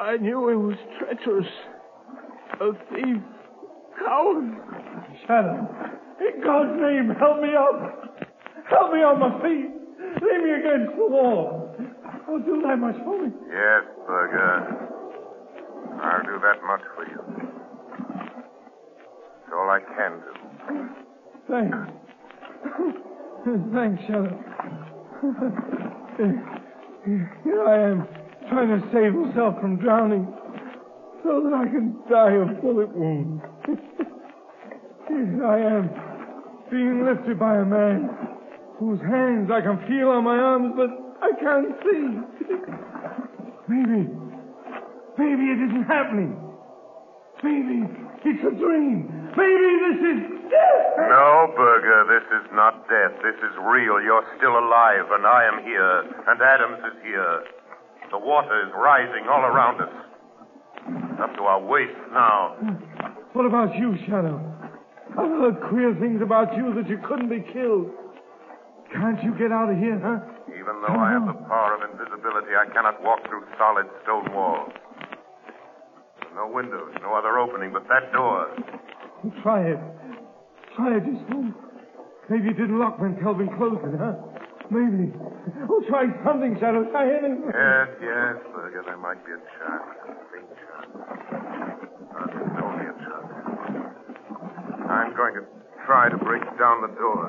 I 0.00 0.16
knew 0.16 0.48
he 0.48 0.54
was 0.56 0.76
treacherous. 0.98 1.46
A 2.60 2.72
thief. 2.94 3.22
Coward. 3.98 4.56
Shadow. 5.26 5.68
In 6.20 6.40
God's 6.42 6.80
name, 6.80 7.10
help 7.18 7.40
me 7.40 7.54
up. 7.58 7.80
Help 8.70 8.92
me 8.92 9.00
on 9.00 9.18
my 9.18 9.40
feet. 9.42 9.70
Lay 10.22 10.38
me 10.38 10.50
against 10.52 10.96
the 10.96 11.06
wall. 11.06 11.74
Oh, 12.28 12.38
do 12.38 12.62
that 12.66 12.76
much 12.76 12.96
for 13.04 13.18
me. 13.22 13.30
Yes, 13.48 13.84
Berger. 14.06 14.76
I'll 16.02 16.22
do 16.22 16.38
that 16.42 16.62
much 16.66 16.82
for 16.94 17.04
you. 17.06 17.20
It's 19.42 19.52
all 19.52 19.70
I 19.70 19.80
can 19.96 20.20
do. 20.20 20.32
Thanks. 21.50 21.78
Thanks, 23.74 24.02
Shadow. 24.06 24.36
Here 27.44 27.62
I 27.66 27.68
am, 27.90 27.98
trying 28.48 28.68
to 28.68 28.80
save 28.92 29.12
himself 29.12 29.60
from 29.60 29.76
drowning, 29.76 30.26
so 31.22 31.42
that 31.44 31.52
I 31.52 31.64
can 31.68 31.96
die 32.10 32.32
of 32.32 32.60
bullet 32.62 32.94
wounds. 32.94 33.42
Here 35.08 35.44
I 35.46 35.58
am, 35.60 35.90
being 36.70 37.04
lifted 37.04 37.38
by 37.38 37.56
a 37.58 37.64
man 37.64 38.08
whose 38.78 39.00
hands 39.00 39.50
I 39.50 39.60
can 39.60 39.78
feel 39.88 40.08
on 40.08 40.24
my 40.24 40.36
arms, 40.36 40.72
but 40.76 40.90
I 41.20 41.30
can't 41.40 41.74
see. 41.82 42.04
Maybe, 43.68 44.08
maybe 45.18 45.44
it 45.52 45.60
isn't 45.68 45.84
happening. 45.84 46.32
Maybe 47.42 47.84
it's 48.24 48.42
a 48.44 48.54
dream. 48.56 49.06
Maybe 49.36 49.68
this 49.84 50.00
is 50.02 50.20
death. 50.50 51.10
No, 51.10 51.52
Berger, 51.54 52.06
this 52.08 52.26
is 52.40 52.46
not 52.52 52.88
death. 52.88 53.14
This 53.22 53.36
is 53.44 53.54
real. 53.62 54.00
You're 54.00 54.26
still 54.38 54.58
alive, 54.58 55.06
and 55.12 55.26
I 55.26 55.44
am 55.46 55.62
here, 55.62 55.98
and 56.26 56.40
Adams 56.40 56.80
is 56.86 56.96
here. 57.04 57.44
The 58.10 58.18
water 58.18 58.66
is 58.66 58.72
rising 58.74 59.28
all 59.28 59.44
around 59.44 59.80
us. 59.82 59.92
Up 61.20 61.34
to 61.36 61.42
our 61.42 61.60
waist 61.60 61.98
now. 62.12 62.56
What 63.32 63.44
about 63.44 63.74
you, 63.76 63.96
Shadow? 64.06 64.40
I've 65.12 65.28
heard 65.28 65.60
queer 65.68 65.94
things 66.00 66.22
about 66.22 66.56
you 66.56 66.72
that 66.74 66.88
you 66.88 66.98
couldn't 67.06 67.28
be 67.28 67.44
killed. 67.52 67.90
Can't 68.92 69.22
you 69.22 69.36
get 69.36 69.52
out 69.52 69.68
of 69.68 69.76
here, 69.76 70.00
huh? 70.00 70.24
Even 70.48 70.80
though 70.80 70.96
I 70.96 71.12
have 71.12 71.26
the 71.26 71.36
power 71.44 71.76
of 71.76 71.90
invisibility, 71.90 72.56
I 72.56 72.72
cannot 72.72 73.02
walk 73.02 73.20
through 73.28 73.44
solid 73.58 73.86
stone 74.02 74.32
walls. 74.32 74.72
No 76.34 76.48
windows, 76.48 76.94
no 77.02 77.14
other 77.14 77.38
opening 77.38 77.72
but 77.72 77.84
that 77.88 78.12
door. 78.12 78.48
Try 79.42 79.74
it. 79.74 79.80
Try 80.76 80.96
it 80.96 81.04
just 81.04 81.34
once. 81.34 81.54
Maybe 82.30 82.48
it 82.48 82.56
didn't 82.56 82.78
lock 82.78 82.98
when 83.00 83.18
Kelvin 83.20 83.48
closed 83.56 83.84
it, 83.84 83.98
huh? 83.98 84.14
Maybe. 84.70 85.12
We'll 85.68 85.82
try 85.88 86.04
something, 86.24 86.56
Shadow. 86.60 86.84
Try 86.90 87.08
anything. 87.08 87.42
Yes, 87.46 87.88
yes, 88.02 88.36
Berger, 88.54 88.82
there 88.84 88.98
might 88.98 89.24
be 89.24 89.32
a 89.32 89.40
chance. 89.56 89.82
A 90.04 90.12
faint 90.28 90.50
chance. 90.60 90.92
But 92.12 92.28
it's 92.36 92.58
only 92.62 92.84
a 92.84 92.96
chance. 93.00 93.32
I'm 94.90 95.16
going 95.16 95.34
to 95.34 95.44
try 95.86 96.08
to 96.10 96.18
break 96.18 96.42
down 96.58 96.82
the 96.82 96.92
door. 96.98 97.24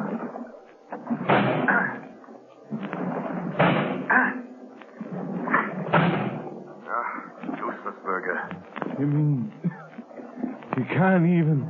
Ah, 6.91 7.23
useless, 7.55 7.95
Berger. 8.03 8.39
You 8.99 9.07
mean 9.07 9.51
you 10.77 10.85
can't 10.85 11.25
even 11.25 11.63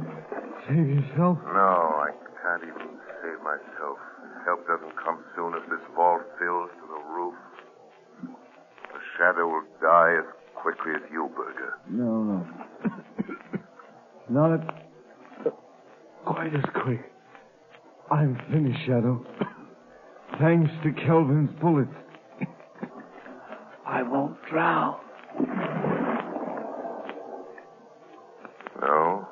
save 0.67 0.87
yourself? 0.89 1.37
No, 1.45 2.01
I 2.01 2.09
can't 2.41 2.63
even 2.63 2.97
save 3.21 3.39
myself. 3.43 3.97
Help 4.45 4.65
doesn't 4.67 4.95
come 5.03 5.19
soon 5.35 5.53
as 5.53 5.61
this 5.69 5.83
vault 5.95 6.21
fills 6.39 6.69
to 6.79 6.85
the 6.87 7.01
roof. 7.11 7.35
The 9.39 9.47
will 9.47 9.63
die 9.81 10.17
as 10.19 10.25
quickly 10.53 10.91
as 10.95 11.01
you, 11.09 11.31
Berger. 11.33 11.75
No, 11.89 12.23
no. 12.23 12.45
not 14.29 14.59
at 14.59 14.85
quite 16.25 16.53
as 16.53 16.65
quick. 16.83 17.09
I'm 18.11 18.37
finished, 18.51 18.79
Shadow. 18.85 19.25
Thanks 20.41 20.69
to 20.83 20.91
Kelvin's 20.91 21.51
bullets. 21.61 21.89
I 23.87 24.03
won't 24.03 24.35
drown. 24.49 24.99
No. 28.81 29.25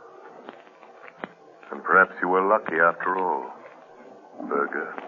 And 1.70 1.84
perhaps 1.84 2.14
you 2.22 2.30
were 2.30 2.48
lucky 2.48 2.76
after 2.76 3.18
all, 3.18 3.52
Berger. 4.48 5.08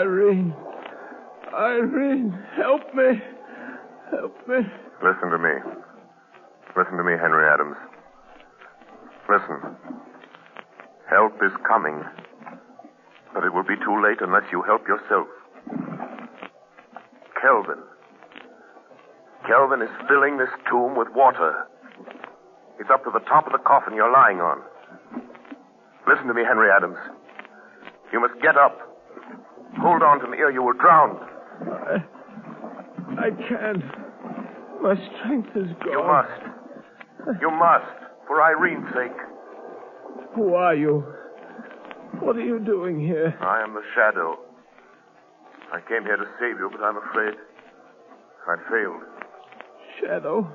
Irene. 0.00 0.54
Irene, 1.52 2.32
help 2.56 2.94
me. 2.94 3.20
Help 4.10 4.34
me. 4.48 4.56
Listen 5.04 5.30
to 5.30 5.38
me. 5.38 5.50
Listen 6.74 6.96
to 6.96 7.04
me, 7.04 7.12
Henry 7.20 7.44
Adams. 7.52 7.76
Listen. 9.28 9.76
Help 11.10 11.38
But 13.34 13.44
it 13.44 13.52
will 13.54 13.64
be 13.64 13.76
too 13.76 14.02
late 14.02 14.18
unless 14.20 14.44
you 14.50 14.62
help 14.62 14.86
yourself. 14.86 15.26
Kelvin. 17.40 17.82
Kelvin 19.46 19.82
is 19.82 19.90
filling 20.08 20.38
this 20.38 20.50
tomb 20.68 20.96
with 20.96 21.08
water. 21.14 21.66
It's 22.78 22.90
up 22.90 23.04
to 23.04 23.10
the 23.10 23.20
top 23.20 23.46
of 23.46 23.52
the 23.52 23.58
coffin 23.58 23.94
you're 23.94 24.12
lying 24.12 24.40
on. 24.40 24.62
Listen 26.08 26.26
to 26.26 26.34
me, 26.34 26.42
Henry 26.46 26.68
Adams. 26.70 26.98
You 28.12 28.20
must 28.20 28.34
get 28.42 28.56
up. 28.56 28.78
Hold 29.78 30.02
on 30.02 30.20
to 30.20 30.28
me 30.28 30.38
or 30.38 30.50
you 30.50 30.62
will 30.62 30.74
drown. 30.74 31.16
I, 31.62 31.96
I 33.18 33.30
can't. 33.48 33.84
My 34.82 34.94
strength 34.94 35.50
is 35.56 35.70
gone. 35.84 35.92
You 35.92 36.02
must. 36.02 37.40
You 37.40 37.50
must. 37.50 37.92
For 38.26 38.40
Irene's 38.40 38.88
sake. 38.94 39.16
Who 40.34 40.54
are 40.54 40.74
you? 40.74 41.04
What 42.20 42.36
are 42.36 42.44
you 42.44 42.58
doing 42.58 43.00
here? 43.00 43.34
I 43.40 43.62
am 43.62 43.74
the 43.74 43.82
shadow. 43.94 44.38
I 45.72 45.80
came 45.88 46.02
here 46.04 46.16
to 46.16 46.26
save 46.38 46.58
you, 46.58 46.68
but 46.70 46.82
I'm 46.82 46.96
afraid 46.96 47.34
I 48.46 48.56
failed. 48.70 49.02
Shadow? 50.00 50.50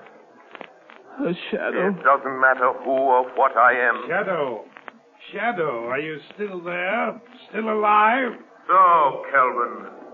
A 1.19 1.34
shadow? 1.49 1.89
It 1.89 2.04
doesn't 2.04 2.39
matter 2.41 2.71
who 2.84 2.91
or 2.91 3.23
what 3.36 3.56
I 3.58 3.73
am. 3.73 4.04
Shadow. 4.08 4.65
Shadow, 5.34 5.88
are 5.88 5.99
you 5.99 6.19
still 6.34 6.62
there? 6.63 7.19
Still 7.49 7.69
alive? 7.69 8.34
So, 8.67 9.23
Kelvin, 9.32 9.86
the 9.86 10.04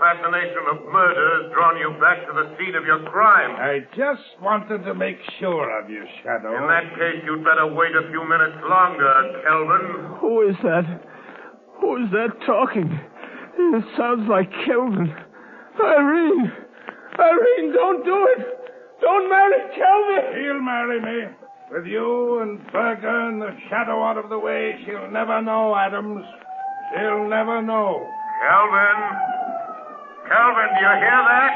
fascination 0.00 0.64
of 0.72 0.88
murder 0.88 1.44
has 1.44 1.52
drawn 1.52 1.76
you 1.76 1.92
back 2.00 2.24
to 2.24 2.32
the 2.32 2.56
scene 2.56 2.74
of 2.74 2.84
your 2.88 3.04
crime. 3.10 3.52
I 3.60 3.84
just 3.92 4.24
wanted 4.40 4.84
to 4.88 4.94
make 4.94 5.18
sure 5.38 5.68
of 5.76 5.90
you, 5.90 6.04
Shadow. 6.22 6.56
In 6.56 6.64
that 6.72 6.88
case, 6.96 7.20
you'd 7.24 7.44
better 7.44 7.68
wait 7.68 7.92
a 7.92 8.08
few 8.08 8.24
minutes 8.24 8.56
longer, 8.64 9.12
Kelvin. 9.44 10.16
Who 10.24 10.48
is 10.48 10.56
that? 10.64 10.88
Who 11.80 12.00
is 12.00 12.10
that 12.16 12.32
talking? 12.46 12.88
It 13.56 13.84
sounds 13.96 14.28
like 14.28 14.48
Kelvin. 14.64 15.12
Irene! 15.76 16.52
Irene, 17.18 17.72
don't 17.72 18.04
do 18.04 18.28
it! 18.38 18.46
Don't 19.00 19.28
marry 19.28 19.60
Kelvin! 19.76 20.42
He'll 20.42 20.62
marry 20.62 21.00
me. 21.00 21.34
With 21.70 21.86
you 21.86 22.40
and 22.40 22.60
Berger 22.72 23.28
and 23.28 23.42
the 23.42 23.50
shadow 23.68 24.02
out 24.02 24.16
of 24.16 24.30
the 24.30 24.38
way, 24.38 24.80
she'll 24.86 25.10
never 25.10 25.42
know, 25.42 25.74
Adams. 25.74 26.24
She'll 26.94 27.28
never 27.28 27.60
know. 27.60 28.06
Kelvin. 28.42 29.33
Kelvin, 30.24 30.68
do 30.72 30.80
you 30.80 30.94
hear 31.04 31.20
that? 31.20 31.52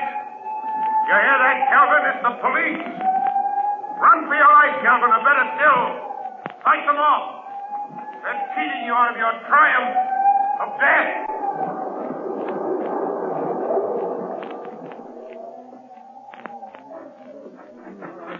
You 1.08 1.16
hear 1.16 1.38
that, 1.40 1.58
Kelvin? 1.72 2.02
It's 2.04 2.20
the 2.20 2.34
police. 2.36 2.84
Run 3.96 4.18
for 4.28 4.36
your 4.36 4.52
life, 4.52 4.76
Kelvin, 4.84 5.08
or 5.08 5.22
better 5.24 5.46
still, 5.56 5.84
fight 6.60 6.84
them 6.84 7.00
off. 7.00 7.48
They're 8.22 8.42
cheating 8.52 8.84
you 8.84 8.92
out 8.92 9.10
of 9.10 9.16
your 9.16 9.34
triumph 9.48 9.96
of 10.60 10.68
death. 10.76 11.10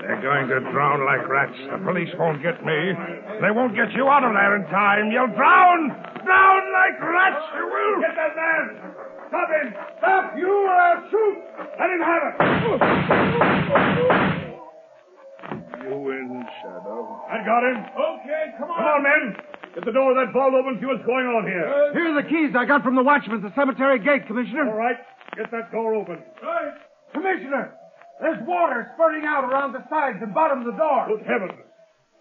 They're 0.05 0.23
going 0.23 0.49
to 0.49 0.61
drown 0.73 1.05
like 1.09 1.25
rats. 1.29 1.57
The 1.73 1.79
police 1.85 2.13
won't 2.19 2.43
get 2.43 2.65
me. 2.65 2.93
They 3.41 3.51
won't 3.51 3.75
get 3.75 3.93
you 3.97 4.09
out 4.09 4.25
of 4.25 4.33
there 4.37 4.57
in 4.57 4.65
time. 4.69 5.11
You'll 5.11 5.33
drown! 5.33 5.89
Drown 6.25 6.63
like 6.73 7.01
rats, 7.01 7.45
you 7.57 7.65
will! 7.65 8.01
Get 8.05 8.15
that 8.15 8.37
man! 8.37 9.08
Stop 9.29 9.49
him! 9.53 9.75
Stop! 9.99 10.37
You 10.37 10.49
or 10.49 10.73
I'll 10.73 11.05
shoot! 11.11 11.37
Let 11.79 11.91
him 11.93 12.01
have 12.01 12.23
it! 12.29 12.35
You 15.85 15.97
win, 16.01 16.45
Shadow. 16.61 17.21
I 17.29 17.45
got 17.45 17.63
him. 17.65 17.79
Okay, 17.93 18.45
come 18.59 18.71
on. 18.71 18.77
Come 18.77 18.89
on, 18.89 19.03
men. 19.03 19.37
Get 19.75 19.85
the 19.85 19.93
door 19.93 20.11
of 20.11 20.17
that 20.17 20.33
vault 20.33 20.55
open, 20.55 20.81
see 20.81 20.87
what's 20.87 21.05
going 21.05 21.29
on 21.29 21.45
here. 21.45 21.93
Here 21.93 22.09
are 22.13 22.17
the 22.23 22.29
keys 22.29 22.57
I 22.57 22.65
got 22.65 22.83
from 22.83 22.97
the 22.97 23.03
watchman 23.03 23.45
at 23.45 23.45
the 23.45 23.55
cemetery 23.55 24.01
gate, 24.01 24.27
Commissioner. 24.27 24.69
All 24.69 24.77
right. 24.77 24.97
Get 25.37 25.51
that 25.53 25.71
door 25.71 25.95
open. 25.95 26.19
Right. 26.43 26.73
Commissioner, 27.13 27.73
there's 28.21 28.41
water 28.47 28.91
spurting 28.95 29.25
out 29.25 29.45
around 29.45 29.73
the 29.73 29.85
sides 29.89 30.19
and 30.21 30.35
bottom 30.35 30.61
of 30.61 30.67
the 30.67 30.77
door. 30.77 31.07
Good 31.09 31.27
heavens. 31.27 31.53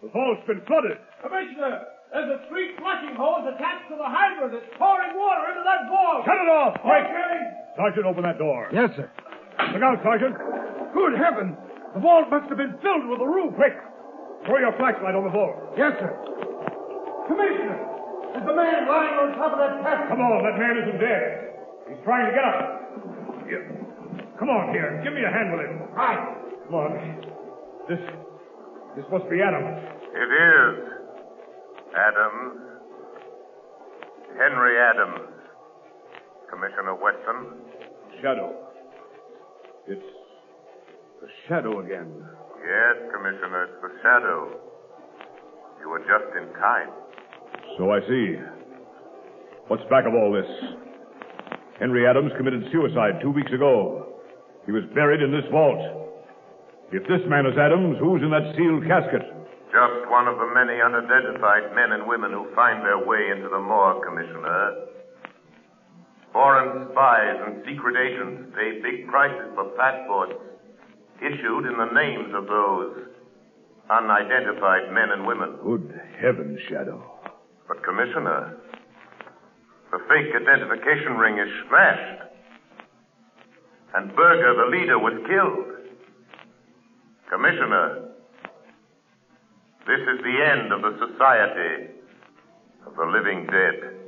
The 0.02 0.08
vault's 0.08 0.46
been 0.46 0.60
flooded. 0.66 0.98
Commissioner, 1.20 1.82
there's 2.12 2.30
a 2.32 2.38
street 2.48 2.76
flushing 2.80 3.14
hose 3.16 3.44
attached 3.52 3.88
to 3.92 3.96
the 3.96 4.08
hydrant 4.08 4.52
that's 4.56 4.70
pouring 4.80 5.12
water 5.16 5.52
into 5.52 5.64
that 5.64 5.88
vault. 5.92 6.24
Shut 6.24 6.40
it 6.40 6.50
off, 6.50 6.74
quick. 6.80 7.04
Okay. 7.04 7.36
Sergeant, 7.76 8.06
open 8.06 8.22
that 8.24 8.38
door. 8.38 8.68
Yes, 8.72 8.90
sir. 8.96 9.06
Look 9.74 9.82
out, 9.82 10.00
Sergeant. 10.02 10.34
Good 10.94 11.14
heavens. 11.20 11.54
The 11.94 12.00
vault 12.00 12.30
must 12.30 12.48
have 12.48 12.58
been 12.58 12.74
filled 12.80 13.06
with 13.08 13.20
a 13.20 13.28
roof. 13.28 13.54
Quick. 13.54 13.76
Throw 14.46 14.58
your 14.58 14.72
flashlight 14.78 15.14
on 15.14 15.24
the 15.24 15.34
floor. 15.34 15.52
Yes, 15.76 15.92
sir. 15.98 16.10
Commissioner, 17.28 17.76
there's 18.32 18.46
the 18.46 18.56
man 18.56 18.88
lying 18.88 19.14
on 19.20 19.36
top 19.36 19.52
of 19.52 19.60
that 19.60 19.82
casket. 19.84 20.08
Come 20.08 20.22
on, 20.24 20.40
that 20.48 20.56
man 20.56 20.74
isn't 20.80 21.00
dead. 21.00 21.22
He's 21.92 22.00
trying 22.04 22.24
to 22.28 22.32
get 22.32 22.44
up. 22.44 22.60
Yeah. 23.44 23.62
Come 24.38 24.48
on 24.48 24.72
here. 24.72 25.00
Give 25.04 25.12
me 25.12 25.24
a 25.24 25.32
hand 25.32 25.52
with 25.52 25.66
him. 25.66 25.76
Right. 25.92 26.22
Come 26.66 26.74
on. 26.74 26.90
This 27.88 28.00
this 28.96 29.04
must 29.10 29.28
be 29.28 29.40
Adams. 29.42 29.82
It 30.14 30.30
is. 30.30 30.97
Adams. 31.94 32.60
Henry 34.36 34.76
Adams. 34.78 35.28
Commissioner 36.50 36.94
Weston. 36.94 37.60
Shadow. 38.22 38.54
It's 39.86 40.02
the 41.20 41.28
shadow 41.48 41.80
again. 41.80 42.12
Yes, 42.60 42.96
Commissioner, 43.14 43.64
it's 43.64 43.80
the 43.82 43.92
shadow. 44.02 44.52
You 45.80 45.88
were 45.88 46.00
just 46.00 46.28
in 46.36 46.52
time. 46.60 46.90
So 47.78 47.90
I 47.90 48.00
see. 48.08 48.36
What's 49.68 49.84
back 49.90 50.04
of 50.06 50.14
all 50.14 50.32
this? 50.32 50.48
Henry 51.78 52.06
Adams 52.06 52.32
committed 52.36 52.64
suicide 52.72 53.20
two 53.22 53.30
weeks 53.30 53.52
ago. 53.52 54.20
He 54.66 54.72
was 54.72 54.82
buried 54.94 55.22
in 55.22 55.30
this 55.30 55.44
vault. 55.52 55.78
If 56.92 57.02
this 57.04 57.20
man 57.28 57.46
is 57.46 57.56
Adams, 57.56 57.96
who's 58.00 58.22
in 58.22 58.30
that 58.30 58.52
sealed 58.56 58.84
casket? 58.88 59.22
Just 59.68 60.08
one 60.08 60.26
of 60.28 60.38
the 60.38 60.48
many 60.54 60.80
unidentified 60.80 61.74
men 61.74 61.92
and 61.92 62.08
women 62.08 62.32
who 62.32 62.48
find 62.54 62.80
their 62.80 63.04
way 63.04 63.28
into 63.36 63.48
the 63.48 63.60
morgue, 63.60 64.02
Commissioner. 64.02 64.88
Foreign 66.32 66.88
spies 66.92 67.36
and 67.46 67.62
secret 67.68 67.96
agents 67.96 68.54
pay 68.56 68.80
big 68.80 69.08
prices 69.08 69.52
for 69.54 69.68
passports 69.76 70.32
issued 71.20 71.66
in 71.66 71.76
the 71.76 71.92
names 71.92 72.32
of 72.34 72.46
those 72.46 73.08
unidentified 73.90 74.92
men 74.92 75.10
and 75.12 75.26
women. 75.26 75.56
Good 75.62 76.00
heavens, 76.20 76.58
Shadow. 76.68 77.02
But, 77.66 77.84
Commissioner, 77.84 78.56
the 79.90 79.98
fake 80.08 80.32
identification 80.32 81.16
ring 81.16 81.38
is 81.38 81.48
smashed. 81.68 82.22
And 83.94 84.14
Berger, 84.14 84.54
the 84.64 84.76
leader, 84.76 84.98
was 84.98 85.16
killed. 85.28 85.76
Commissioner, 87.30 88.07
this 89.88 90.00
is 90.00 90.20
the 90.22 90.36
end 90.44 90.70
of 90.70 90.82
the 90.82 90.92
Society 91.00 91.88
of 92.86 92.94
the 92.94 93.06
Living 93.06 93.46
Dead. 93.46 93.98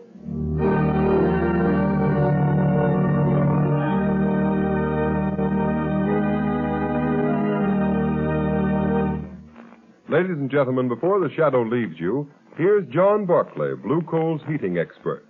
Ladies 10.10 10.36
and 10.36 10.50
gentlemen, 10.50 10.88
before 10.88 11.18
the 11.18 11.30
shadow 11.34 11.62
leaves 11.62 11.94
you, 11.98 12.30
here's 12.58 12.86
John 12.92 13.24
Barclay, 13.24 13.72
Blue 13.82 14.02
Coal's 14.02 14.42
heating 14.46 14.76
expert. 14.76 15.24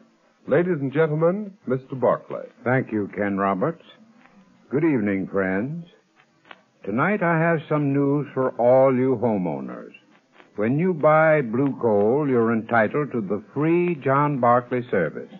Ladies 0.48 0.78
and 0.80 0.92
gentlemen, 0.92 1.52
Mr. 1.68 2.00
Barclay. 2.00 2.48
Thank 2.64 2.90
you, 2.90 3.08
Ken 3.16 3.38
Roberts. 3.38 3.84
Good 4.68 4.82
evening, 4.82 5.28
friends. 5.30 5.86
Tonight 6.84 7.22
I 7.22 7.38
have 7.38 7.60
some 7.68 7.92
news 7.92 8.26
for 8.34 8.50
all 8.58 8.92
you 8.92 9.16
homeowners. 9.22 9.92
When 10.60 10.78
you 10.78 10.92
buy 10.92 11.40
Blue 11.40 11.74
Coal, 11.80 12.28
you're 12.28 12.52
entitled 12.52 13.12
to 13.12 13.22
the 13.22 13.42
free 13.54 13.94
John 14.04 14.40
Barclay 14.40 14.82
service. 14.90 15.32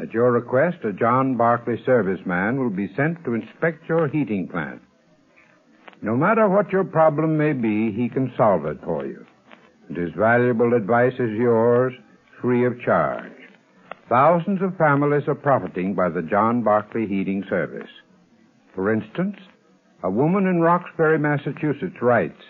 At 0.00 0.12
your 0.12 0.30
request, 0.30 0.84
a 0.84 0.92
John 0.92 1.36
Barclay 1.36 1.82
serviceman 1.84 2.56
will 2.56 2.70
be 2.70 2.94
sent 2.94 3.24
to 3.24 3.34
inspect 3.34 3.88
your 3.88 4.06
heating 4.06 4.46
plant. 4.46 4.82
No 6.00 6.14
matter 6.16 6.48
what 6.48 6.70
your 6.70 6.84
problem 6.84 7.36
may 7.36 7.54
be, 7.54 7.90
he 7.90 8.08
can 8.08 8.32
solve 8.36 8.66
it 8.66 8.78
for 8.84 9.04
you. 9.04 9.26
And 9.88 9.96
his 9.96 10.12
valuable 10.16 10.74
advice 10.74 11.14
is 11.14 11.36
yours, 11.36 11.92
free 12.40 12.64
of 12.64 12.80
charge. 12.82 13.32
Thousands 14.08 14.62
of 14.62 14.78
families 14.78 15.26
are 15.26 15.34
profiting 15.34 15.96
by 15.96 16.08
the 16.08 16.22
John 16.22 16.62
Barclay 16.62 17.08
Heating 17.08 17.42
Service. 17.50 17.90
For 18.76 18.94
instance, 18.94 19.38
a 20.04 20.08
woman 20.08 20.46
in 20.46 20.60
Roxbury, 20.60 21.18
Massachusetts 21.18 22.00
writes, 22.00 22.40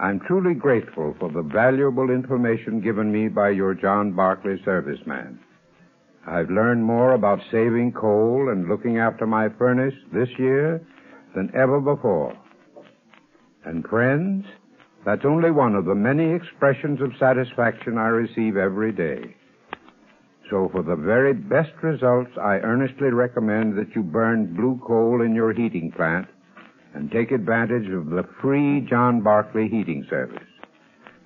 I'm 0.00 0.18
truly 0.20 0.54
grateful 0.54 1.14
for 1.18 1.30
the 1.30 1.42
valuable 1.42 2.08
information 2.08 2.80
given 2.80 3.12
me 3.12 3.28
by 3.28 3.50
your 3.50 3.74
John 3.74 4.12
Barclay 4.12 4.56
serviceman. 4.66 5.36
I've 6.26 6.48
learned 6.48 6.82
more 6.82 7.12
about 7.12 7.40
saving 7.50 7.92
coal 7.92 8.48
and 8.50 8.66
looking 8.66 8.96
after 8.96 9.26
my 9.26 9.50
furnace 9.58 9.92
this 10.10 10.30
year 10.38 10.80
than 11.36 11.52
ever 11.54 11.80
before. 11.82 12.34
And 13.66 13.86
friends, 13.86 14.46
that's 15.04 15.26
only 15.26 15.50
one 15.50 15.74
of 15.74 15.84
the 15.84 15.94
many 15.94 16.32
expressions 16.32 17.02
of 17.02 17.12
satisfaction 17.18 17.98
I 17.98 18.08
receive 18.08 18.56
every 18.56 18.92
day. 18.92 19.36
So 20.48 20.70
for 20.72 20.82
the 20.82 20.96
very 20.96 21.34
best 21.34 21.72
results, 21.82 22.30
I 22.40 22.54
earnestly 22.60 23.08
recommend 23.08 23.76
that 23.76 23.94
you 23.94 24.02
burn 24.02 24.56
blue 24.56 24.80
coal 24.82 25.20
in 25.20 25.34
your 25.34 25.52
heating 25.52 25.92
plant 25.94 26.26
and 26.94 27.10
take 27.10 27.30
advantage 27.30 27.88
of 27.90 28.06
the 28.06 28.24
free 28.40 28.86
John 28.88 29.22
Barclay 29.22 29.68
heating 29.68 30.06
service. 30.10 30.42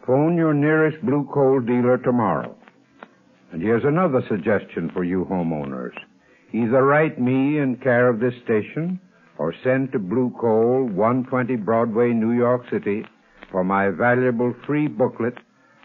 Phone 0.07 0.37
your 0.37 0.53
nearest 0.53 1.01
blue 1.05 1.29
coal 1.33 1.61
dealer 1.61 1.99
tomorrow. 1.99 2.55
And 3.53 3.63
here's 3.63 3.85
another 3.85 4.23
suggestion 4.29 4.91
for 4.93 5.05
you 5.05 5.27
homeowners. 5.31 5.95
Either 6.53 6.85
write 6.85 7.21
me 7.21 7.59
in 7.59 7.79
care 7.83 8.09
of 8.09 8.21
this 8.21 8.35
station 8.45 9.01
or 9.39 9.55
send 9.65 9.93
to 9.93 9.99
Blue 9.99 10.33
Coal, 10.41 10.85
120 10.85 11.57
Broadway, 11.57 12.13
New 12.13 12.33
York 12.33 12.63
City, 12.71 13.05
for 13.51 13.65
my 13.65 13.91
valuable 13.91 14.55
free 14.67 14.87
booklet, 14.87 15.35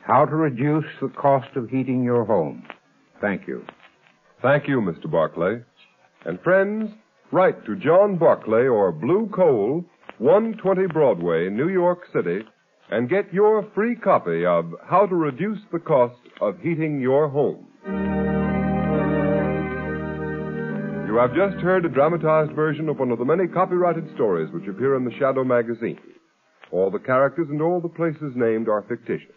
How 0.04 0.26
to 0.26 0.36
Reduce 0.36 0.86
the 1.02 1.10
Cost 1.10 1.56
of 1.56 1.70
Heating 1.70 2.04
Your 2.04 2.26
Home. 2.26 2.64
Thank 3.22 3.48
you. 3.48 3.64
Thank 4.42 4.68
you, 4.68 4.82
Mr. 4.82 5.10
Barclay. 5.10 5.64
And 6.26 6.40
friends, 6.42 6.92
write 7.32 7.66
to 7.66 7.76
John 7.76 8.18
Barclay 8.18 8.68
or 8.68 8.92
Blue 8.92 9.30
Coal, 9.34 9.86
120 10.18 10.88
Broadway, 10.88 11.50
New 11.50 11.70
York 11.70 12.00
City, 12.14 12.40
and 12.92 13.10
get 13.10 13.32
your 13.34 13.70
free 13.76 13.96
copy 13.96 14.46
of 14.46 14.74
How 14.90 15.06
to 15.06 15.16
Reduce 15.16 15.60
the 15.72 15.80
Cost 15.80 16.20
of 16.42 16.60
Heating 16.60 17.00
Your 17.00 17.30
Home. 17.30 17.68
You 21.08 21.16
have 21.18 21.36
just 21.36 21.62
heard 21.64 21.86
a 21.86 21.90
dramatized 21.90 22.54
version 22.54 22.90
of 22.90 22.98
one 23.00 23.12
of 23.12 23.20
the 23.20 23.26
many 23.26 23.48
copyrighted 23.48 24.10
stories 24.16 24.52
which 24.54 24.68
appear 24.68 24.96
in 24.96 25.06
the 25.06 25.16
Shadow 25.20 25.44
magazine. 25.44 26.00
All 26.72 26.90
the 26.90 27.00
characters 27.00 27.48
and 27.50 27.62
all 27.62 27.80
the 27.80 27.90
places 27.90 28.34
named 28.36 28.70
are 28.70 28.86
fictitious. 28.88 29.36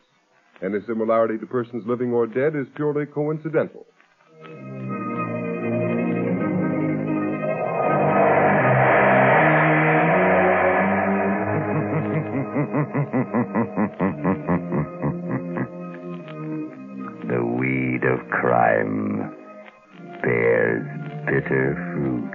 Any 0.63 0.79
similarity 0.87 1.39
to 1.39 1.47
persons 1.47 1.85
living 1.87 2.13
or 2.13 2.27
dead 2.27 2.55
is 2.55 2.67
purely 2.77 3.07
coincidental. 3.07 3.87
The 17.29 17.43
weed 17.43 18.03
of 18.05 18.29
crime 18.29 19.33
bears 20.23 20.87
bitter 21.25 21.75
fruit. 21.95 22.31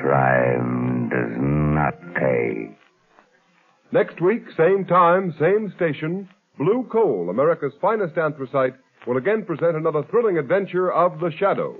Crime 0.00 1.10
does 1.10 1.36
not 1.38 1.94
pay. 2.14 2.74
Next 3.92 4.22
week, 4.22 4.44
same 4.56 4.86
time, 4.86 5.34
same 5.38 5.72
station, 5.76 6.28
Blue 6.56 6.86
Coal, 6.90 7.28
America's 7.28 7.74
finest 7.80 8.16
anthracite, 8.16 8.74
will 9.06 9.18
again 9.18 9.44
present 9.44 9.76
another 9.76 10.04
thrilling 10.10 10.38
adventure 10.38 10.90
of 10.90 11.20
The 11.20 11.30
Shadow. 11.38 11.76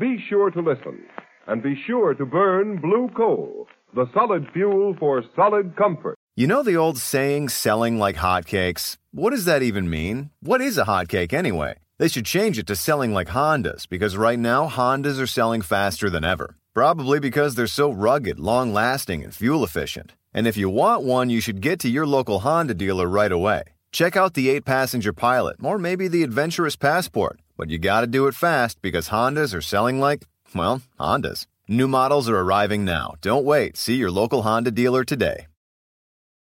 Be 0.00 0.24
sure 0.28 0.50
to 0.52 0.60
listen, 0.60 1.02
and 1.48 1.62
be 1.62 1.74
sure 1.86 2.14
to 2.14 2.24
burn 2.24 2.80
Blue 2.80 3.10
Coal, 3.14 3.66
the 3.94 4.06
solid 4.14 4.46
fuel 4.52 4.94
for 4.98 5.22
solid 5.34 5.76
comfort. 5.76 6.14
You 6.36 6.46
know 6.46 6.62
the 6.62 6.76
old 6.76 6.98
saying, 6.98 7.48
selling 7.48 7.98
like 7.98 8.16
hotcakes? 8.16 8.96
What 9.12 9.30
does 9.30 9.44
that 9.46 9.62
even 9.62 9.90
mean? 9.90 10.30
What 10.40 10.60
is 10.60 10.78
a 10.78 10.84
hotcake 10.84 11.32
anyway? 11.32 11.78
They 11.98 12.08
should 12.08 12.26
change 12.26 12.58
it 12.58 12.66
to 12.68 12.76
selling 12.76 13.12
like 13.12 13.28
Hondas, 13.28 13.88
because 13.88 14.16
right 14.16 14.38
now 14.38 14.68
Hondas 14.68 15.20
are 15.20 15.26
selling 15.26 15.62
faster 15.62 16.08
than 16.08 16.22
ever. 16.22 16.56
Probably 16.74 17.18
because 17.18 17.56
they're 17.56 17.66
so 17.66 17.90
rugged, 17.90 18.38
long 18.38 18.72
lasting, 18.72 19.24
and 19.24 19.34
fuel 19.34 19.64
efficient. 19.64 20.12
And 20.32 20.46
if 20.46 20.56
you 20.56 20.70
want 20.70 21.02
one, 21.02 21.28
you 21.28 21.40
should 21.40 21.60
get 21.60 21.80
to 21.80 21.88
your 21.88 22.06
local 22.06 22.40
Honda 22.40 22.74
dealer 22.74 23.08
right 23.08 23.32
away. 23.32 23.64
Check 23.90 24.16
out 24.16 24.34
the 24.34 24.50
8 24.50 24.64
passenger 24.64 25.12
pilot, 25.12 25.56
or 25.60 25.76
maybe 25.76 26.06
the 26.06 26.22
adventurous 26.22 26.76
passport. 26.76 27.40
But 27.56 27.70
you 27.70 27.78
gotta 27.78 28.06
do 28.06 28.28
it 28.28 28.36
fast 28.36 28.80
because 28.80 29.08
Hondas 29.08 29.52
are 29.54 29.60
selling 29.60 29.98
like, 29.98 30.24
well, 30.54 30.82
Hondas. 31.00 31.46
New 31.70 31.86
models 31.86 32.30
are 32.30 32.38
arriving 32.38 32.86
now. 32.86 33.12
Don't 33.20 33.44
wait. 33.44 33.76
See 33.76 33.96
your 33.96 34.10
local 34.10 34.40
Honda 34.40 34.70
dealer 34.70 35.04
today. 35.04 35.48